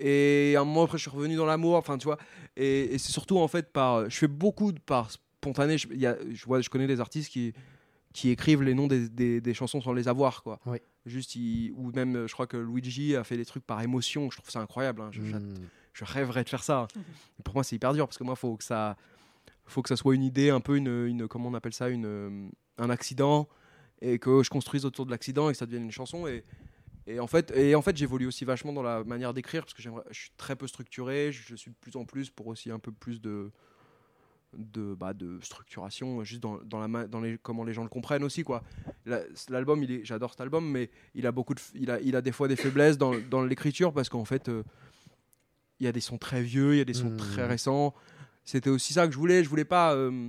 [0.00, 2.18] Et un moment après, je suis revenu dans l'amour, enfin, tu vois.
[2.56, 4.08] Et, et c'est surtout, en fait, par.
[4.08, 5.76] Je fais beaucoup de par spontané.
[5.78, 7.52] Je, il y a- je, vois, je connais des artistes qui,
[8.12, 10.60] qui écrivent les noms des, des- des chansons sans les avoir, quoi.
[10.66, 10.78] Oui.
[11.08, 11.36] Juste,
[11.74, 14.30] ou même, je crois que Luigi a fait des trucs par émotion.
[14.30, 15.02] Je trouve ça incroyable.
[15.02, 15.08] hein.
[15.12, 15.54] Je, Hmm.
[15.94, 16.86] je rêverais de faire ça.
[17.44, 18.96] Pour moi, c'est hyper dur parce que moi, faut que ça,
[19.66, 22.06] faut que ça soit une idée, un peu une, une comment on appelle ça, une,
[22.06, 23.48] euh, un accident,
[24.00, 26.26] et que je construise autour de l'accident et que ça devienne une chanson.
[26.28, 26.44] Et,
[27.06, 29.82] et en fait, et en fait, j'évolue aussi vachement dans la manière d'écrire parce que
[29.82, 31.32] j'aimerais, je suis très peu structuré.
[31.32, 33.50] Je, je suis de plus en plus pour aussi un peu plus de
[34.58, 37.88] de, bah, de structuration juste dans, dans, la ma- dans les, comment les gens le
[37.88, 38.62] comprennent aussi quoi
[39.06, 42.16] La- l'album il est j'adore cet album mais il a beaucoup de il a, il
[42.16, 44.64] a des fois des faiblesses dans, dans l'écriture parce qu'en fait euh,
[45.80, 47.16] il y a des sons très vieux, il y a des sons Mhm.
[47.16, 47.94] très récents.
[48.44, 49.44] C'était aussi ça que je voulais.
[49.44, 49.94] Je voulais pas.
[49.94, 50.28] euh,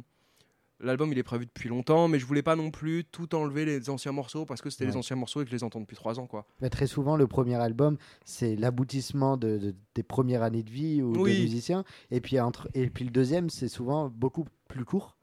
[0.82, 3.89] L'album, il est prévu depuis longtemps, mais je voulais pas non plus tout enlever les
[3.89, 4.98] anciens morceaux parce que c'était les Ouais.
[4.98, 6.46] anciens morceaux et que je les entends depuis trois ans, quoi.
[6.62, 11.02] Mais très souvent, le premier album, c'est l'aboutissement de, de- des premières années de vie
[11.02, 11.36] ou Oui.
[11.36, 11.84] de musiciens.
[12.12, 15.15] Et puis, entre, et puis le deuxième, c'est souvent beaucoup plus court.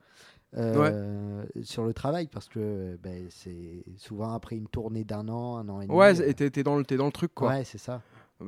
[0.56, 5.68] euh, sur le travail parce que ben, c'est souvent après une tournée d'un an, un
[5.68, 5.98] an et demi.
[5.98, 7.48] Ouais, euh, et t'es dans, le- t'es dans le truc, quoi.
[7.50, 8.00] ouais, c'est ça.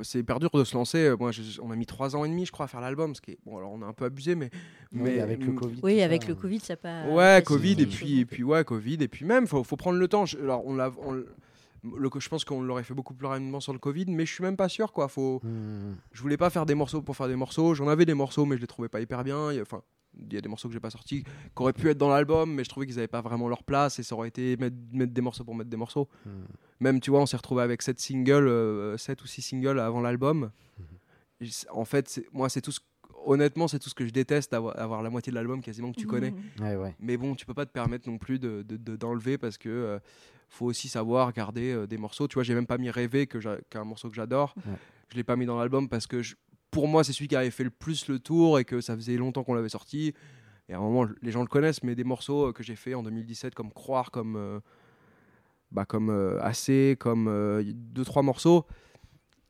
[0.03, 0.99] C'est hyper dur de se lancer.
[0.99, 3.15] Euh, Moi, j'ai- on a mis trois ans et demi, je crois, à faire l'album.
[3.15, 3.39] Ce qui est...
[3.47, 4.51] Bon, alors on a un peu abusé, mais.
[4.93, 5.81] Oui, mais avec le mm, Covid.
[5.83, 7.07] Oui, avec ça, le euh, Covid, ça pas.
[7.07, 10.09] Ouais, Covid, et puis, et puis, ouais, Covid, et puis même, faut, faut prendre le
[10.09, 10.27] temps.
[10.27, 10.93] Je, alors, on l'a.
[11.85, 14.43] Le, je pense qu'on l'aurait fait beaucoup plus rapidement sur le Covid, mais je suis
[14.45, 15.09] même pas sûr, quoi.
[15.09, 17.75] Faut, hmm, je voulais pas faire des morceaux pour faire des morceaux.
[17.75, 19.53] J'en avais des morceaux, mais je les trouvais pas hyper bien.
[19.53, 19.83] Il y a- Enfin,
[20.19, 22.53] il y a des morceaux que j'ai pas sortis, qui auraient pu être dans l'album,
[22.55, 25.13] mais je trouvais qu'ils avaient pas vraiment leur place et ça aurait été mettre, mettre
[25.13, 26.09] des morceaux pour mettre des morceaux.
[26.27, 26.31] hmm.
[26.81, 30.51] Même, tu vois, on s'est retrouvé avec 7 singles, 7 ou 6 singles avant l'album.
[31.71, 32.81] En fait, moi, c'est tout ce.
[33.25, 35.99] Honnêtement, c'est tout ce que je déteste, avoir, avoir la moitié de l'album quasiment que
[36.01, 36.33] tu connais.
[36.61, 36.95] Ouais, ouais.
[37.01, 39.69] Mais bon, tu peux pas te permettre non plus de, de- de- d'enlever parce que
[39.69, 39.99] euh,
[40.49, 42.27] faut aussi savoir garder euh, des morceaux.
[42.29, 43.39] Tu vois, j'ai même pas mis Rêver, que
[43.71, 44.55] qu'un morceau que j'adore.
[44.67, 44.73] Ouais.
[45.11, 46.37] Je l'ai pas mis dans l'album parce que je-
[46.71, 49.17] pour moi, c'est celui qui avait fait le plus le tour et que ça faisait
[49.17, 50.13] longtemps qu'on l'avait sorti.
[50.69, 52.95] Et à un moment, les gens le connaissent, mais des morceaux euh, que j'ai fait
[52.95, 54.61] en 2017, comme Croire, comme, euh,
[55.71, 58.67] bah, comme euh, Assez, comme deux, trois morceaux,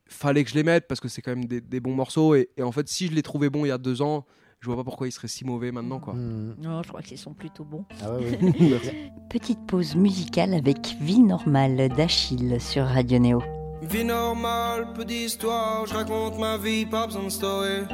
[0.06, 2.34] fallait que je les mette parce que c'est quand même des, des bons morceaux.
[2.34, 4.26] Et, et en fait, si je les trouvais bons il y a deux ans,
[4.60, 6.00] je vois pas pourquoi ils seraient si mauvais maintenant.
[6.00, 6.14] Quoi.
[6.14, 6.56] Hmm.
[6.60, 7.84] Non, je crois qu'ils sont plutôt bons.
[8.02, 9.12] Ah ouais, ouais.
[9.30, 13.42] Petite pause musicale avec Vie normale d'Achille sur Radio Néo.
[13.82, 17.84] Vie normale, peu d'histoire, je raconte ma vie, pas besoin de story.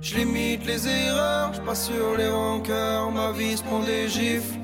[0.00, 4.58] Je limite les erreurs, je passe sur les rancœurs, ma vie se prend des gifles.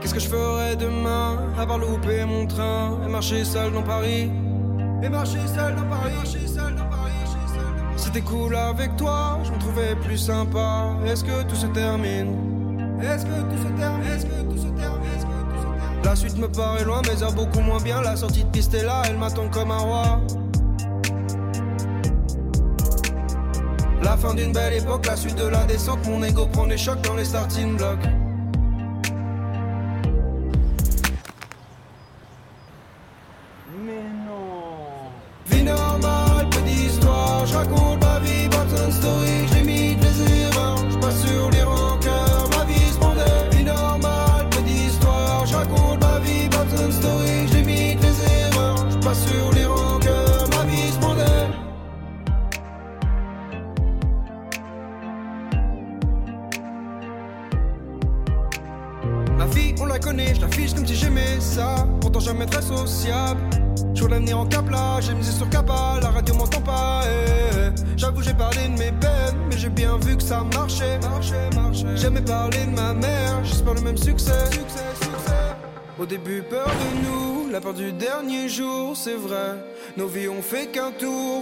[0.00, 4.30] Qu'est-ce que je ferais demain, à part louper mon train et marcher seul dans Paris?
[5.04, 6.12] Et marcher seul dans Paris,
[6.46, 7.96] seul dans Paris, marcher seul dans Paris.
[7.96, 10.90] C'était cool avec toi, je me trouvais plus sympa.
[11.04, 12.36] Est-ce que tout se termine?
[13.02, 14.06] Est-ce que tout se termine?
[14.06, 15.10] Est-ce que tout se termine?
[15.16, 16.02] Est-ce que tout se termine?
[16.04, 18.00] La suite me paraît loin, mais heures beaucoup moins bien.
[18.00, 20.20] La sortie de piste est là, elle m'attend comme un roi.
[24.02, 26.06] La fin d'une belle époque, la suite de la descente.
[26.06, 28.06] Mon ego prend des chocs dans les starting blocks.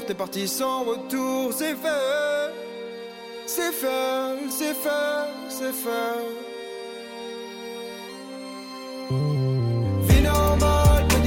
[0.07, 2.53] T'es parti sans retour, c'est fait.
[3.47, 6.25] C'est fait, c'est fait, c'est fait.
[10.09, 11.21] Vie normale, peu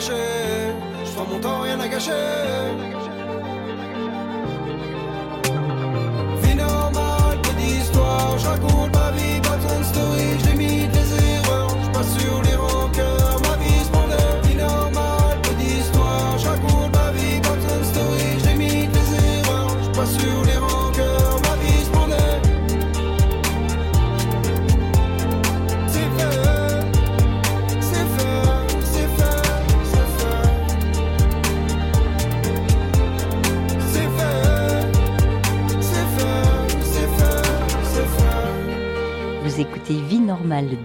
[0.00, 2.43] Je prends mon temps, rien à gâcher.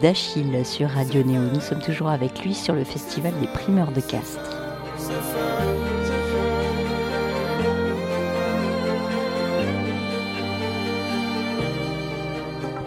[0.01, 1.41] d'Achille sur Radio Néo.
[1.53, 4.39] Nous sommes toujours avec lui sur le festival des primeurs de Castres.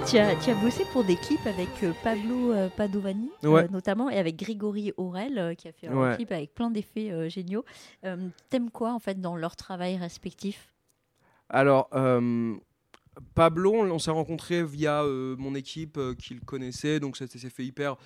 [0.08, 4.10] Tu as, tu as, bossé pour des clips avec euh, Pablo euh, Padovani, euh, notamment,
[4.10, 7.64] et avec Grégory Aurel, qui a fait un clip avec plein d'effets géniaux.
[8.02, 10.72] T'aimes quoi, en fait, dans leur travail respectif?
[11.48, 11.88] Alors,
[13.34, 17.50] Pablo, on, s'est rencontré via euh, mon équipe euh, qui le connaissait, donc ça, s'est
[17.50, 17.96] fait hyper.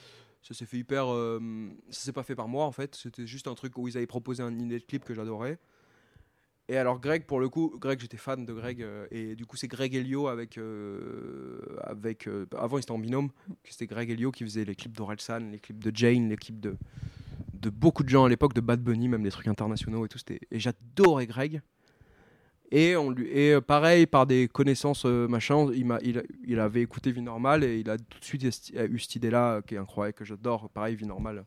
[0.42, 1.12] Ça s'est fait hyper.
[1.12, 1.40] euh,
[1.90, 4.07] ça s'est pas fait par moi en fait, c'était juste un truc où ils avaient
[4.07, 5.59] proposé un idée de clip que j'adorais.
[6.69, 9.57] Et alors, Greg, pour le coup, Greg, j'étais fan de Greg, euh, et du coup,
[9.57, 10.59] c'est Greg Elio avec.
[11.81, 13.31] avec avant, ils étaient en binôme,
[13.64, 16.77] c'était Greg Elio qui faisait les clips d'Orelsan, les clips de Jane, les clips de,
[17.55, 20.19] de beaucoup de gens à l'époque, de Bad Bunny, même des trucs internationaux et tout.
[20.51, 21.62] Et j'adorais Greg.
[22.72, 26.59] Et, on lui, et euh, pareil, par des connaissances euh, machin, il, m'a, il, il
[26.59, 28.50] avait écouté Vie Normale et il a tout de suite eu
[28.98, 30.68] cette idée-là euh, qui est incroyable, que j'adore.
[30.70, 31.44] Pareil, Vie Normale,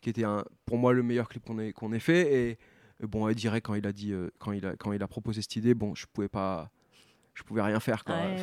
[0.00, 2.58] qui était un, pour moi le meilleur clip qu'on ait, qu'on ait fait.
[3.00, 5.42] Et, bon, elle dirait quand il a dit, quand il a, quand il a proposé
[5.42, 6.70] cette idée, bon, je pouvais pas,
[7.34, 8.04] je pouvais rien faire.
[8.04, 8.14] Quoi.
[8.16, 8.36] Ouais,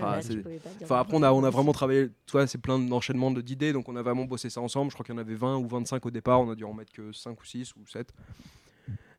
[0.83, 2.09] Enfin, après, on a, on a vraiment travaillé,
[2.47, 4.89] c'est plein d'enchaînements de- d'idées, donc on a vraiment bossé ça ensemble.
[4.91, 6.73] Je crois qu'il y en avait 20 ou 25 au départ, on a dû en
[6.73, 8.13] mettre que 5 ou 6 ou 7.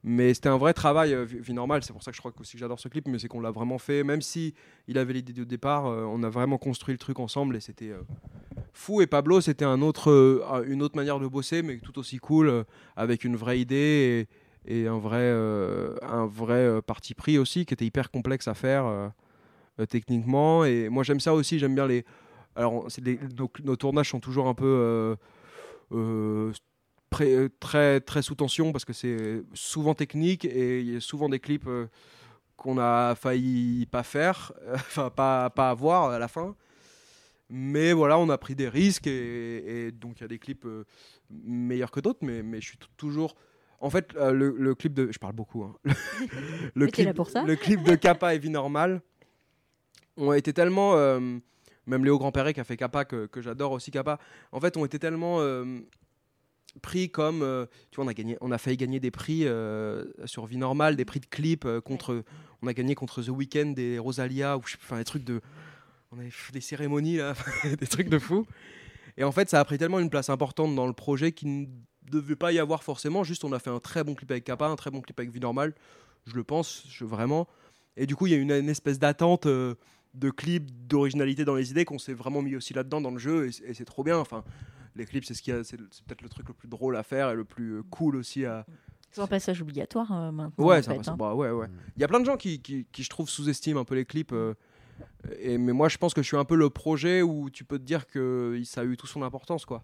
[0.02, 2.54] Mais c'était un vrai travail, euh, vie normale, c'est pour ça que je crois aussi
[2.54, 4.54] que j'adore ce clip, mais c'est qu'on l'a vraiment fait, même si
[4.88, 7.90] il avait l'idée au départ, euh, on a vraiment construit le truc ensemble et c'était
[7.90, 8.00] euh,
[8.72, 9.02] fou.
[9.02, 10.10] Et Pablo, c'était une autre
[10.94, 12.64] manière de bosser, mais tout aussi cool,
[12.96, 14.26] avec une vraie idée
[14.66, 15.30] et, un vrai,
[16.02, 19.12] un vrai parti pris aussi, qui était hyper complexe à faire
[19.88, 20.64] techniquement.
[20.64, 22.04] Et moi, j'aime ça aussi, j'aime bien les.
[22.56, 22.86] Alors,
[23.64, 25.16] nos, tournages sont toujours un peu.
[27.10, 31.40] Très, très sous tension parce que c'est souvent technique et il y a souvent des
[31.40, 31.86] clips euh,
[32.56, 36.54] qu'on a failli pas faire, euh, enfin pas, pas avoir à la fin.
[37.48, 40.64] Mais voilà, on a pris des risques et, et donc il y a des clips
[40.66, 40.84] euh,
[41.30, 43.34] meilleurs que d'autres, mais, mais je suis toujours.
[43.80, 45.10] En fait, euh, le, le clip de.
[45.10, 45.64] Je parle beaucoup.
[45.64, 45.74] hein.
[46.74, 47.42] le, Mais t'es là pour ça.
[47.42, 49.00] le clip de Kappa et Vie Normale
[50.16, 50.94] ont été tellement.
[50.94, 51.38] euh,
[51.86, 54.18] même Léo Grandpéré qui a fait Kappa, que, que j'adore aussi Kappa,
[54.52, 55.64] en fait, ont été tellement euh,
[56.78, 57.42] pris comme.
[57.42, 60.56] euh, tu vois, on a, gagné, on a failli gagner des prix euh, sur Vie
[60.56, 62.22] Normale, des prix de clip euh, contre.
[62.62, 65.40] On a gagné contre The Weeknd et Rosalia, ou enfin des trucs de.
[66.12, 67.34] On avait des cérémonies là,
[67.80, 68.46] des trucs de fou.
[69.16, 71.66] Et en fait, ça a pris tellement une place importante dans le projet qu'il ne
[72.10, 73.22] devait pas y avoir forcément.
[73.22, 75.30] Juste, on a fait un très bon clip avec Kappa, un très bon clip avec
[75.30, 75.74] Vie Normale,
[76.26, 77.48] je le pense, vraiment.
[77.96, 79.74] Et du coup, il y a une, espèce d'attente euh,
[80.14, 83.48] de clip, d'originalité dans les idées qu'on s'est vraiment mis aussi là-dedans dans le jeu,
[83.48, 84.18] et, et c'est trop bien.
[84.18, 84.44] Enfin,
[84.96, 87.02] les clips, c'est ce qu'il y a- c'est peut-être le truc le plus drôle à
[87.02, 88.64] faire et le plus euh, cool aussi à,
[89.10, 90.64] C'est un passage obligatoire euh, maintenant.
[90.64, 91.16] Ouais, en ça, fait, hein.
[91.16, 91.68] bah ouais, ouais.
[91.68, 91.72] Mm.
[91.96, 94.04] Il y a plein de gens qui, qui, qui, je trouve, sous-estiment un peu les
[94.04, 94.32] clips.
[94.32, 94.54] euh,
[95.38, 97.78] et, mais moi, je pense que je suis un peu le projet où tu peux
[97.78, 99.82] te dire que ça a eu tout son importance, quoi.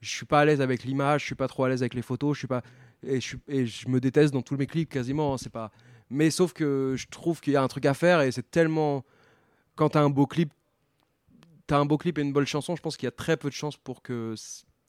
[0.00, 2.00] Je suis pas à l'aise avec l'image, je suis pas trop à l'aise avec les
[2.02, 2.62] photos, je suis pas
[3.02, 5.34] et je, suis, et je me déteste dans tous mes clips quasiment.
[5.34, 5.70] hein, c'est pas.
[6.08, 9.04] Mais sauf que je trouve qu'il y a un truc à faire et c'est tellement.
[9.76, 10.50] Quand t'as un beau clip,
[11.70, 13.48] t'as un beau clip et une bonne chanson, je pense qu'il y a très peu
[13.48, 14.34] de chances pour que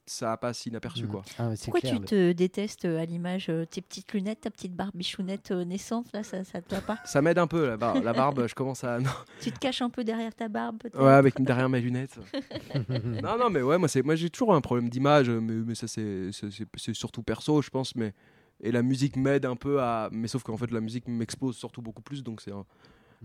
[0.04, 1.08] ça passe inaperçu, Mm.
[1.08, 1.22] quoi.
[1.38, 4.74] Ah, Pourquoi clair, tu te détestes euh, à l'image euh, tes petites lunettes, ta petite
[4.74, 6.98] barbichounette euh, naissante là, ça, ça te va pas?
[7.04, 8.48] Ça m'aide un peu la, bar- la barbe.
[8.48, 8.98] je commence à.
[9.00, 9.10] non.
[9.40, 12.18] Tu te caches un peu derrière ta barbe Ouais, avec derrière mes lunettes.
[13.22, 15.86] non, non, mais ouais, moi, c'est, moi j'ai toujours un problème d'image, mais, mais ça,
[15.86, 17.94] c'est, c'est, c'est- c'est surtout perso, je pense.
[17.94, 18.12] Mais,
[18.60, 20.08] et la musique m'aide un peu à.
[20.10, 22.24] Mais sauf qu'en fait, la musique m'expose surtout beaucoup plus.
[22.24, 22.66] Donc, c'est un-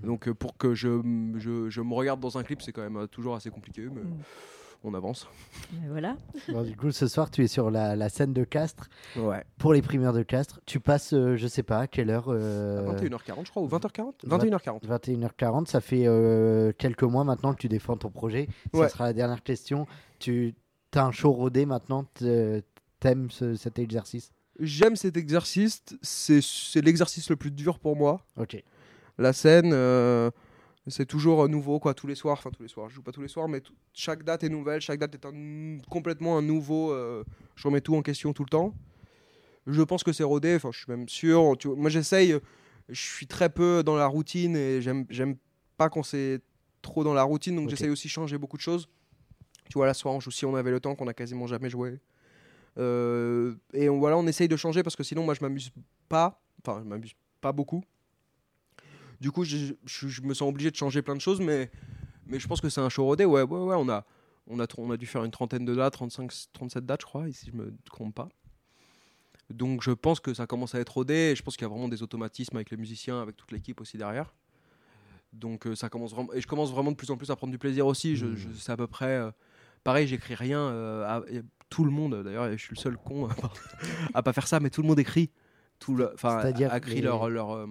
[0.03, 2.81] donc euh, pour que je, m- je, je me regarde dans un clip, c'est quand
[2.83, 3.87] même euh, toujours assez compliqué.
[3.93, 4.17] Mais Mm.
[4.83, 5.27] on avance.
[5.89, 6.15] Voilà.
[6.49, 8.89] Bon, du coup, ce soir, tu es sur la, la scène de Castres.
[9.17, 9.43] Ouais.
[9.57, 12.85] Pour les primeurs de Castres, tu passes, euh, je sais pas, à quelle heure euh,
[12.95, 14.85] 21h40, je crois, ou 20h40 vingt- 21h40.
[14.87, 18.47] 21h40, ça fait euh, quelques mois maintenant que tu défends ton projet.
[18.73, 18.83] Ouais.
[18.83, 19.87] Ça sera la dernière question.
[20.19, 20.53] Tu
[20.95, 22.05] as un show rodé maintenant,
[22.99, 24.31] t'aimes ce- cet exercice?
[24.59, 28.21] J'aime cet exercice, c'est, c'est l'exercice le plus dur pour moi.
[28.37, 28.63] Ok.
[29.17, 30.29] La scène euh,
[30.87, 33.11] c'est toujours euh, nouveau quoi tous les soirs enfin tous les soirs je joue pas
[33.11, 33.61] tous les soirs mais
[33.93, 37.23] chaque date est nouvelle chaque date est un- complètement un nouveau euh,
[37.55, 38.73] je remets tout en question tout le temps.
[39.65, 42.35] Je pense que c'est rodé enfin je suis même sûr tu vois, moi j'essaye
[42.89, 45.35] je suis très peu dans la routine et j'aime
[45.77, 46.39] pas quand c'est
[46.81, 48.87] trop dans la routine donc j'essaye aussi de changer beaucoup de choses.
[49.69, 51.69] Tu vois la soir on joue si on avait le temps qu'on a quasiment jamais
[51.69, 51.99] joué.
[52.77, 55.71] Euh, et on, voilà on essaye de changer parce que sinon moi je m'amuse
[56.07, 57.83] pas enfin je m'amuse pas beaucoup
[59.19, 61.69] du coup, je, je- je me sens obligé de changer plein de choses, mais,
[62.27, 63.25] mais je pense que c'est un show rodé.
[63.25, 64.05] Ouais, ouais, ouais, on a,
[64.47, 67.05] on, a, tr- on a dû faire une trentaine de dates, 35, 37 dates, je
[67.05, 68.29] crois, si je me trompe pas.
[69.49, 71.69] Donc je pense que ça commence à être rodé, et je pense qu'il y a
[71.69, 74.33] vraiment des automatismes avec les musiciens, avec toute l'équipe aussi derrière.
[75.33, 77.51] Donc euh, ça commence vraiment, et je commence vraiment de plus en plus à prendre
[77.51, 78.15] du plaisir aussi.
[78.15, 79.31] Je, je sais à peu près, euh,
[79.83, 80.59] pareil, j'écris rien.
[80.59, 81.23] euh, à-
[81.69, 83.35] tout le monde, d'ailleurs, je suis le seul con à
[84.13, 85.31] à pas faire ça, mais tout le monde écrit.
[85.79, 86.13] Tout le,
[86.71, 87.65] a écrit les- leur, leur euh,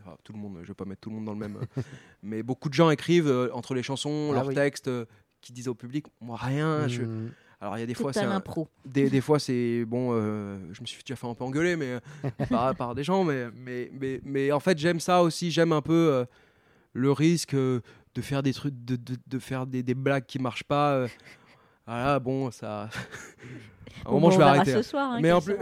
[0.00, 1.58] enfin, tout le monde, je vais pas mettre tout le monde dans le même,
[2.22, 4.54] mais beaucoup de gens écrivent euh, entre les chansons, Ah leurs oui.
[4.54, 5.04] textes, euh,
[5.40, 6.88] qui disent au public, moi rien.
[6.88, 7.30] je- Hmm.
[7.60, 8.42] Alors il y a des Tout fois, c'est un-
[8.84, 11.98] des, des fois c'est bon, euh, je me suis déjà fait un peu engueuler, mais
[12.50, 15.80] par, par des gens, mais, mais, mais, mais en fait j'aime ça aussi, j'aime un
[15.80, 16.24] peu euh,
[16.92, 17.80] le risque euh,
[18.14, 21.06] de faire des trucs, de, de, de faire des, des blagues qui marchent pas.
[21.86, 22.82] Voilà, bon, ça.
[24.04, 24.72] à un Bon, moment, bah, je on vais verra arrêter.
[24.72, 25.12] ce soir.
[25.12, 25.54] hein, mais en plus,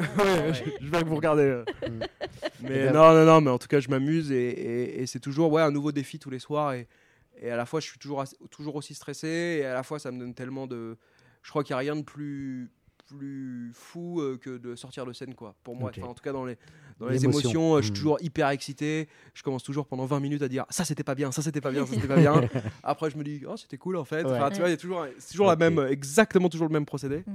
[0.81, 1.43] je, vais vous regarder.
[1.43, 1.65] euh.
[1.89, 1.99] Mm.
[1.99, 5.07] mais Eh ben- non, non, non, mais en tout cas, je m'amuse et, et- et
[5.07, 6.73] c'est toujours ouais, un nouveau défi tous les soirs.
[6.75, 6.89] Et,
[7.41, 10.11] et à la fois, je suis toujours, toujours aussi stressé et à la fois, ça
[10.11, 10.97] me donne tellement de.
[11.43, 12.71] Je crois qu'il n'y a rien de plus
[13.17, 15.91] plus fou euh, que de sortir de scène quoi pour moi.
[15.97, 16.57] Enfin, en tout cas dans les
[16.99, 17.95] dans les émotions euh, je suis Mm.
[17.95, 21.33] toujours hyper excité je commence toujours pendant 20 minutes à dire ça c'était pas bien
[21.33, 22.41] ça c'était pas bien ça c'était pas bien
[22.83, 24.33] après je me dis oh c'était cool en fait Ouais.
[24.37, 26.87] enfin tu vois il y a toujours c'est toujours la même exactement toujours le même
[26.87, 27.33] procédé Mm.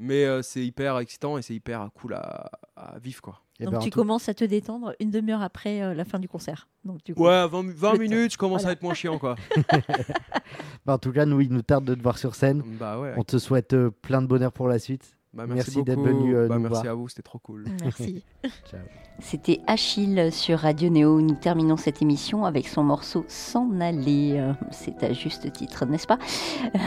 [0.00, 3.40] Mais euh, c'est hyper excitant et c'est hyper cool à, à vivre quoi.
[3.60, 6.18] Donc ben, en tu tout- commences à te détendre une demi-heure après euh, la fin
[6.18, 6.66] du concert.
[6.84, 8.70] Donc du coup, Ouais, 20, mi- 20 Le minutes, je commence Voilà.
[8.70, 9.36] à être moins chiant quoi.
[10.86, 12.62] bah, en tout cas, nous, il nous tarde de te voir sur scène.
[12.78, 13.12] bah ouais.
[13.16, 15.16] On te souhaite euh, plein de bonheur pour la suite.
[15.32, 16.92] Bah, merci merci d'être venu, euh, Bah, nous merci voir.
[16.92, 17.64] à vous, c'était trop cool.
[17.82, 18.24] merci.
[19.22, 21.20] C'était Achille sur Radio Néo.
[21.20, 24.32] Nous terminons cette émission avec son morceau S'en aller.
[24.38, 26.18] Euh, C'est à juste titre, n'est-ce pas?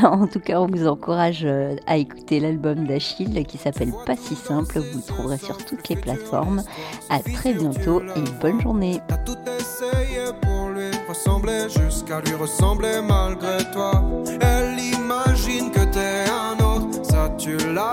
[0.03, 4.35] En tout cas, on vous encourage euh, à écouter l'album d'Achille qui s'appelle Pas si
[4.35, 4.79] simple.
[4.79, 6.63] Vous le trouverez sur toutes les plateformes.
[7.11, 8.99] À très bientôt et bonne journée.
[9.07, 14.03] T'as tout essayé pour lui ressembler, jusqu'à lui ressembler malgré toi.
[14.41, 17.91] Elle imagine que t'es un autre, ça tu l'as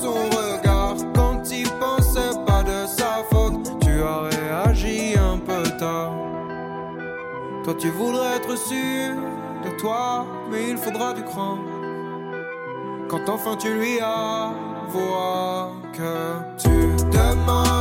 [0.00, 0.96] son regard.
[1.14, 6.12] Quand il pensait pas de sa faute, tu as réagi un peu tard.
[7.64, 9.14] Toi tu voudrais être sûr
[9.64, 11.58] de toi, mais il faudra du cran.
[13.08, 16.12] Quand enfin tu lui avoueras que
[16.58, 16.70] tu
[17.12, 17.71] demandes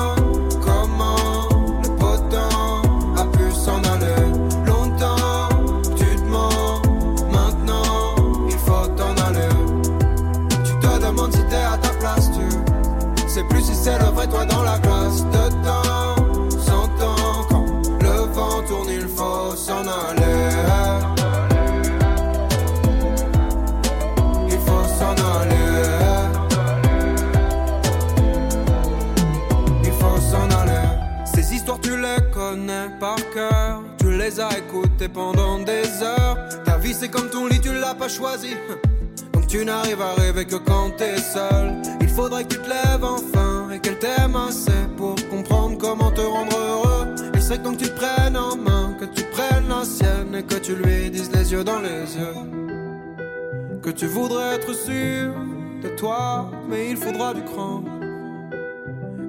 [35.14, 36.38] pendant des heures.
[36.66, 38.56] Ta vie, c'est comme ton lit, tu l'as pas choisi.
[39.34, 41.74] Donc tu n'arrives à rêver que quand t'es seul.
[42.02, 46.22] Il faudrait que tu te lèves enfin et qu'elle t'aime assez pour comprendre comment te
[46.22, 47.16] rendre heureux.
[47.34, 50.56] Il serait que tu te prennes en main, que tu prennes la sienne et que
[50.56, 53.80] tu lui dises les yeux dans les yeux.
[53.82, 55.34] Que tu voudrais être sûr
[55.82, 57.84] de toi, mais il faudra du cran.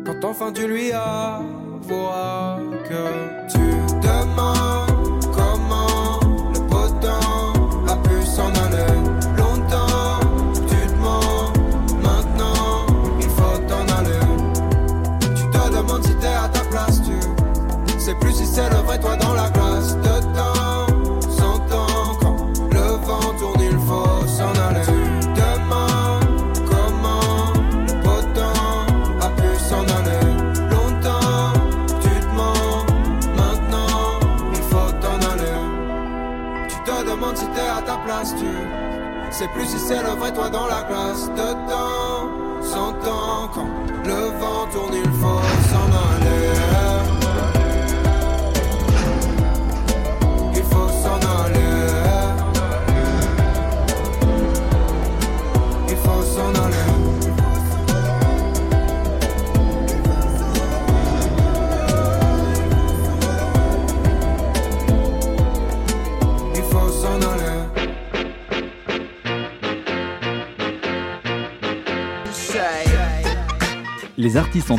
[0.05, 2.59] Quand enfin tu lui avoueras
[2.89, 3.59] que tu
[4.03, 5.12] demandes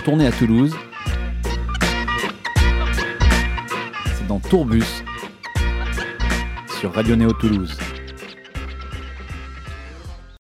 [0.03, 0.75] tournée à Toulouse.
[4.15, 5.03] C'est dans Tourbus
[6.79, 7.77] sur Radio Néo Toulouse.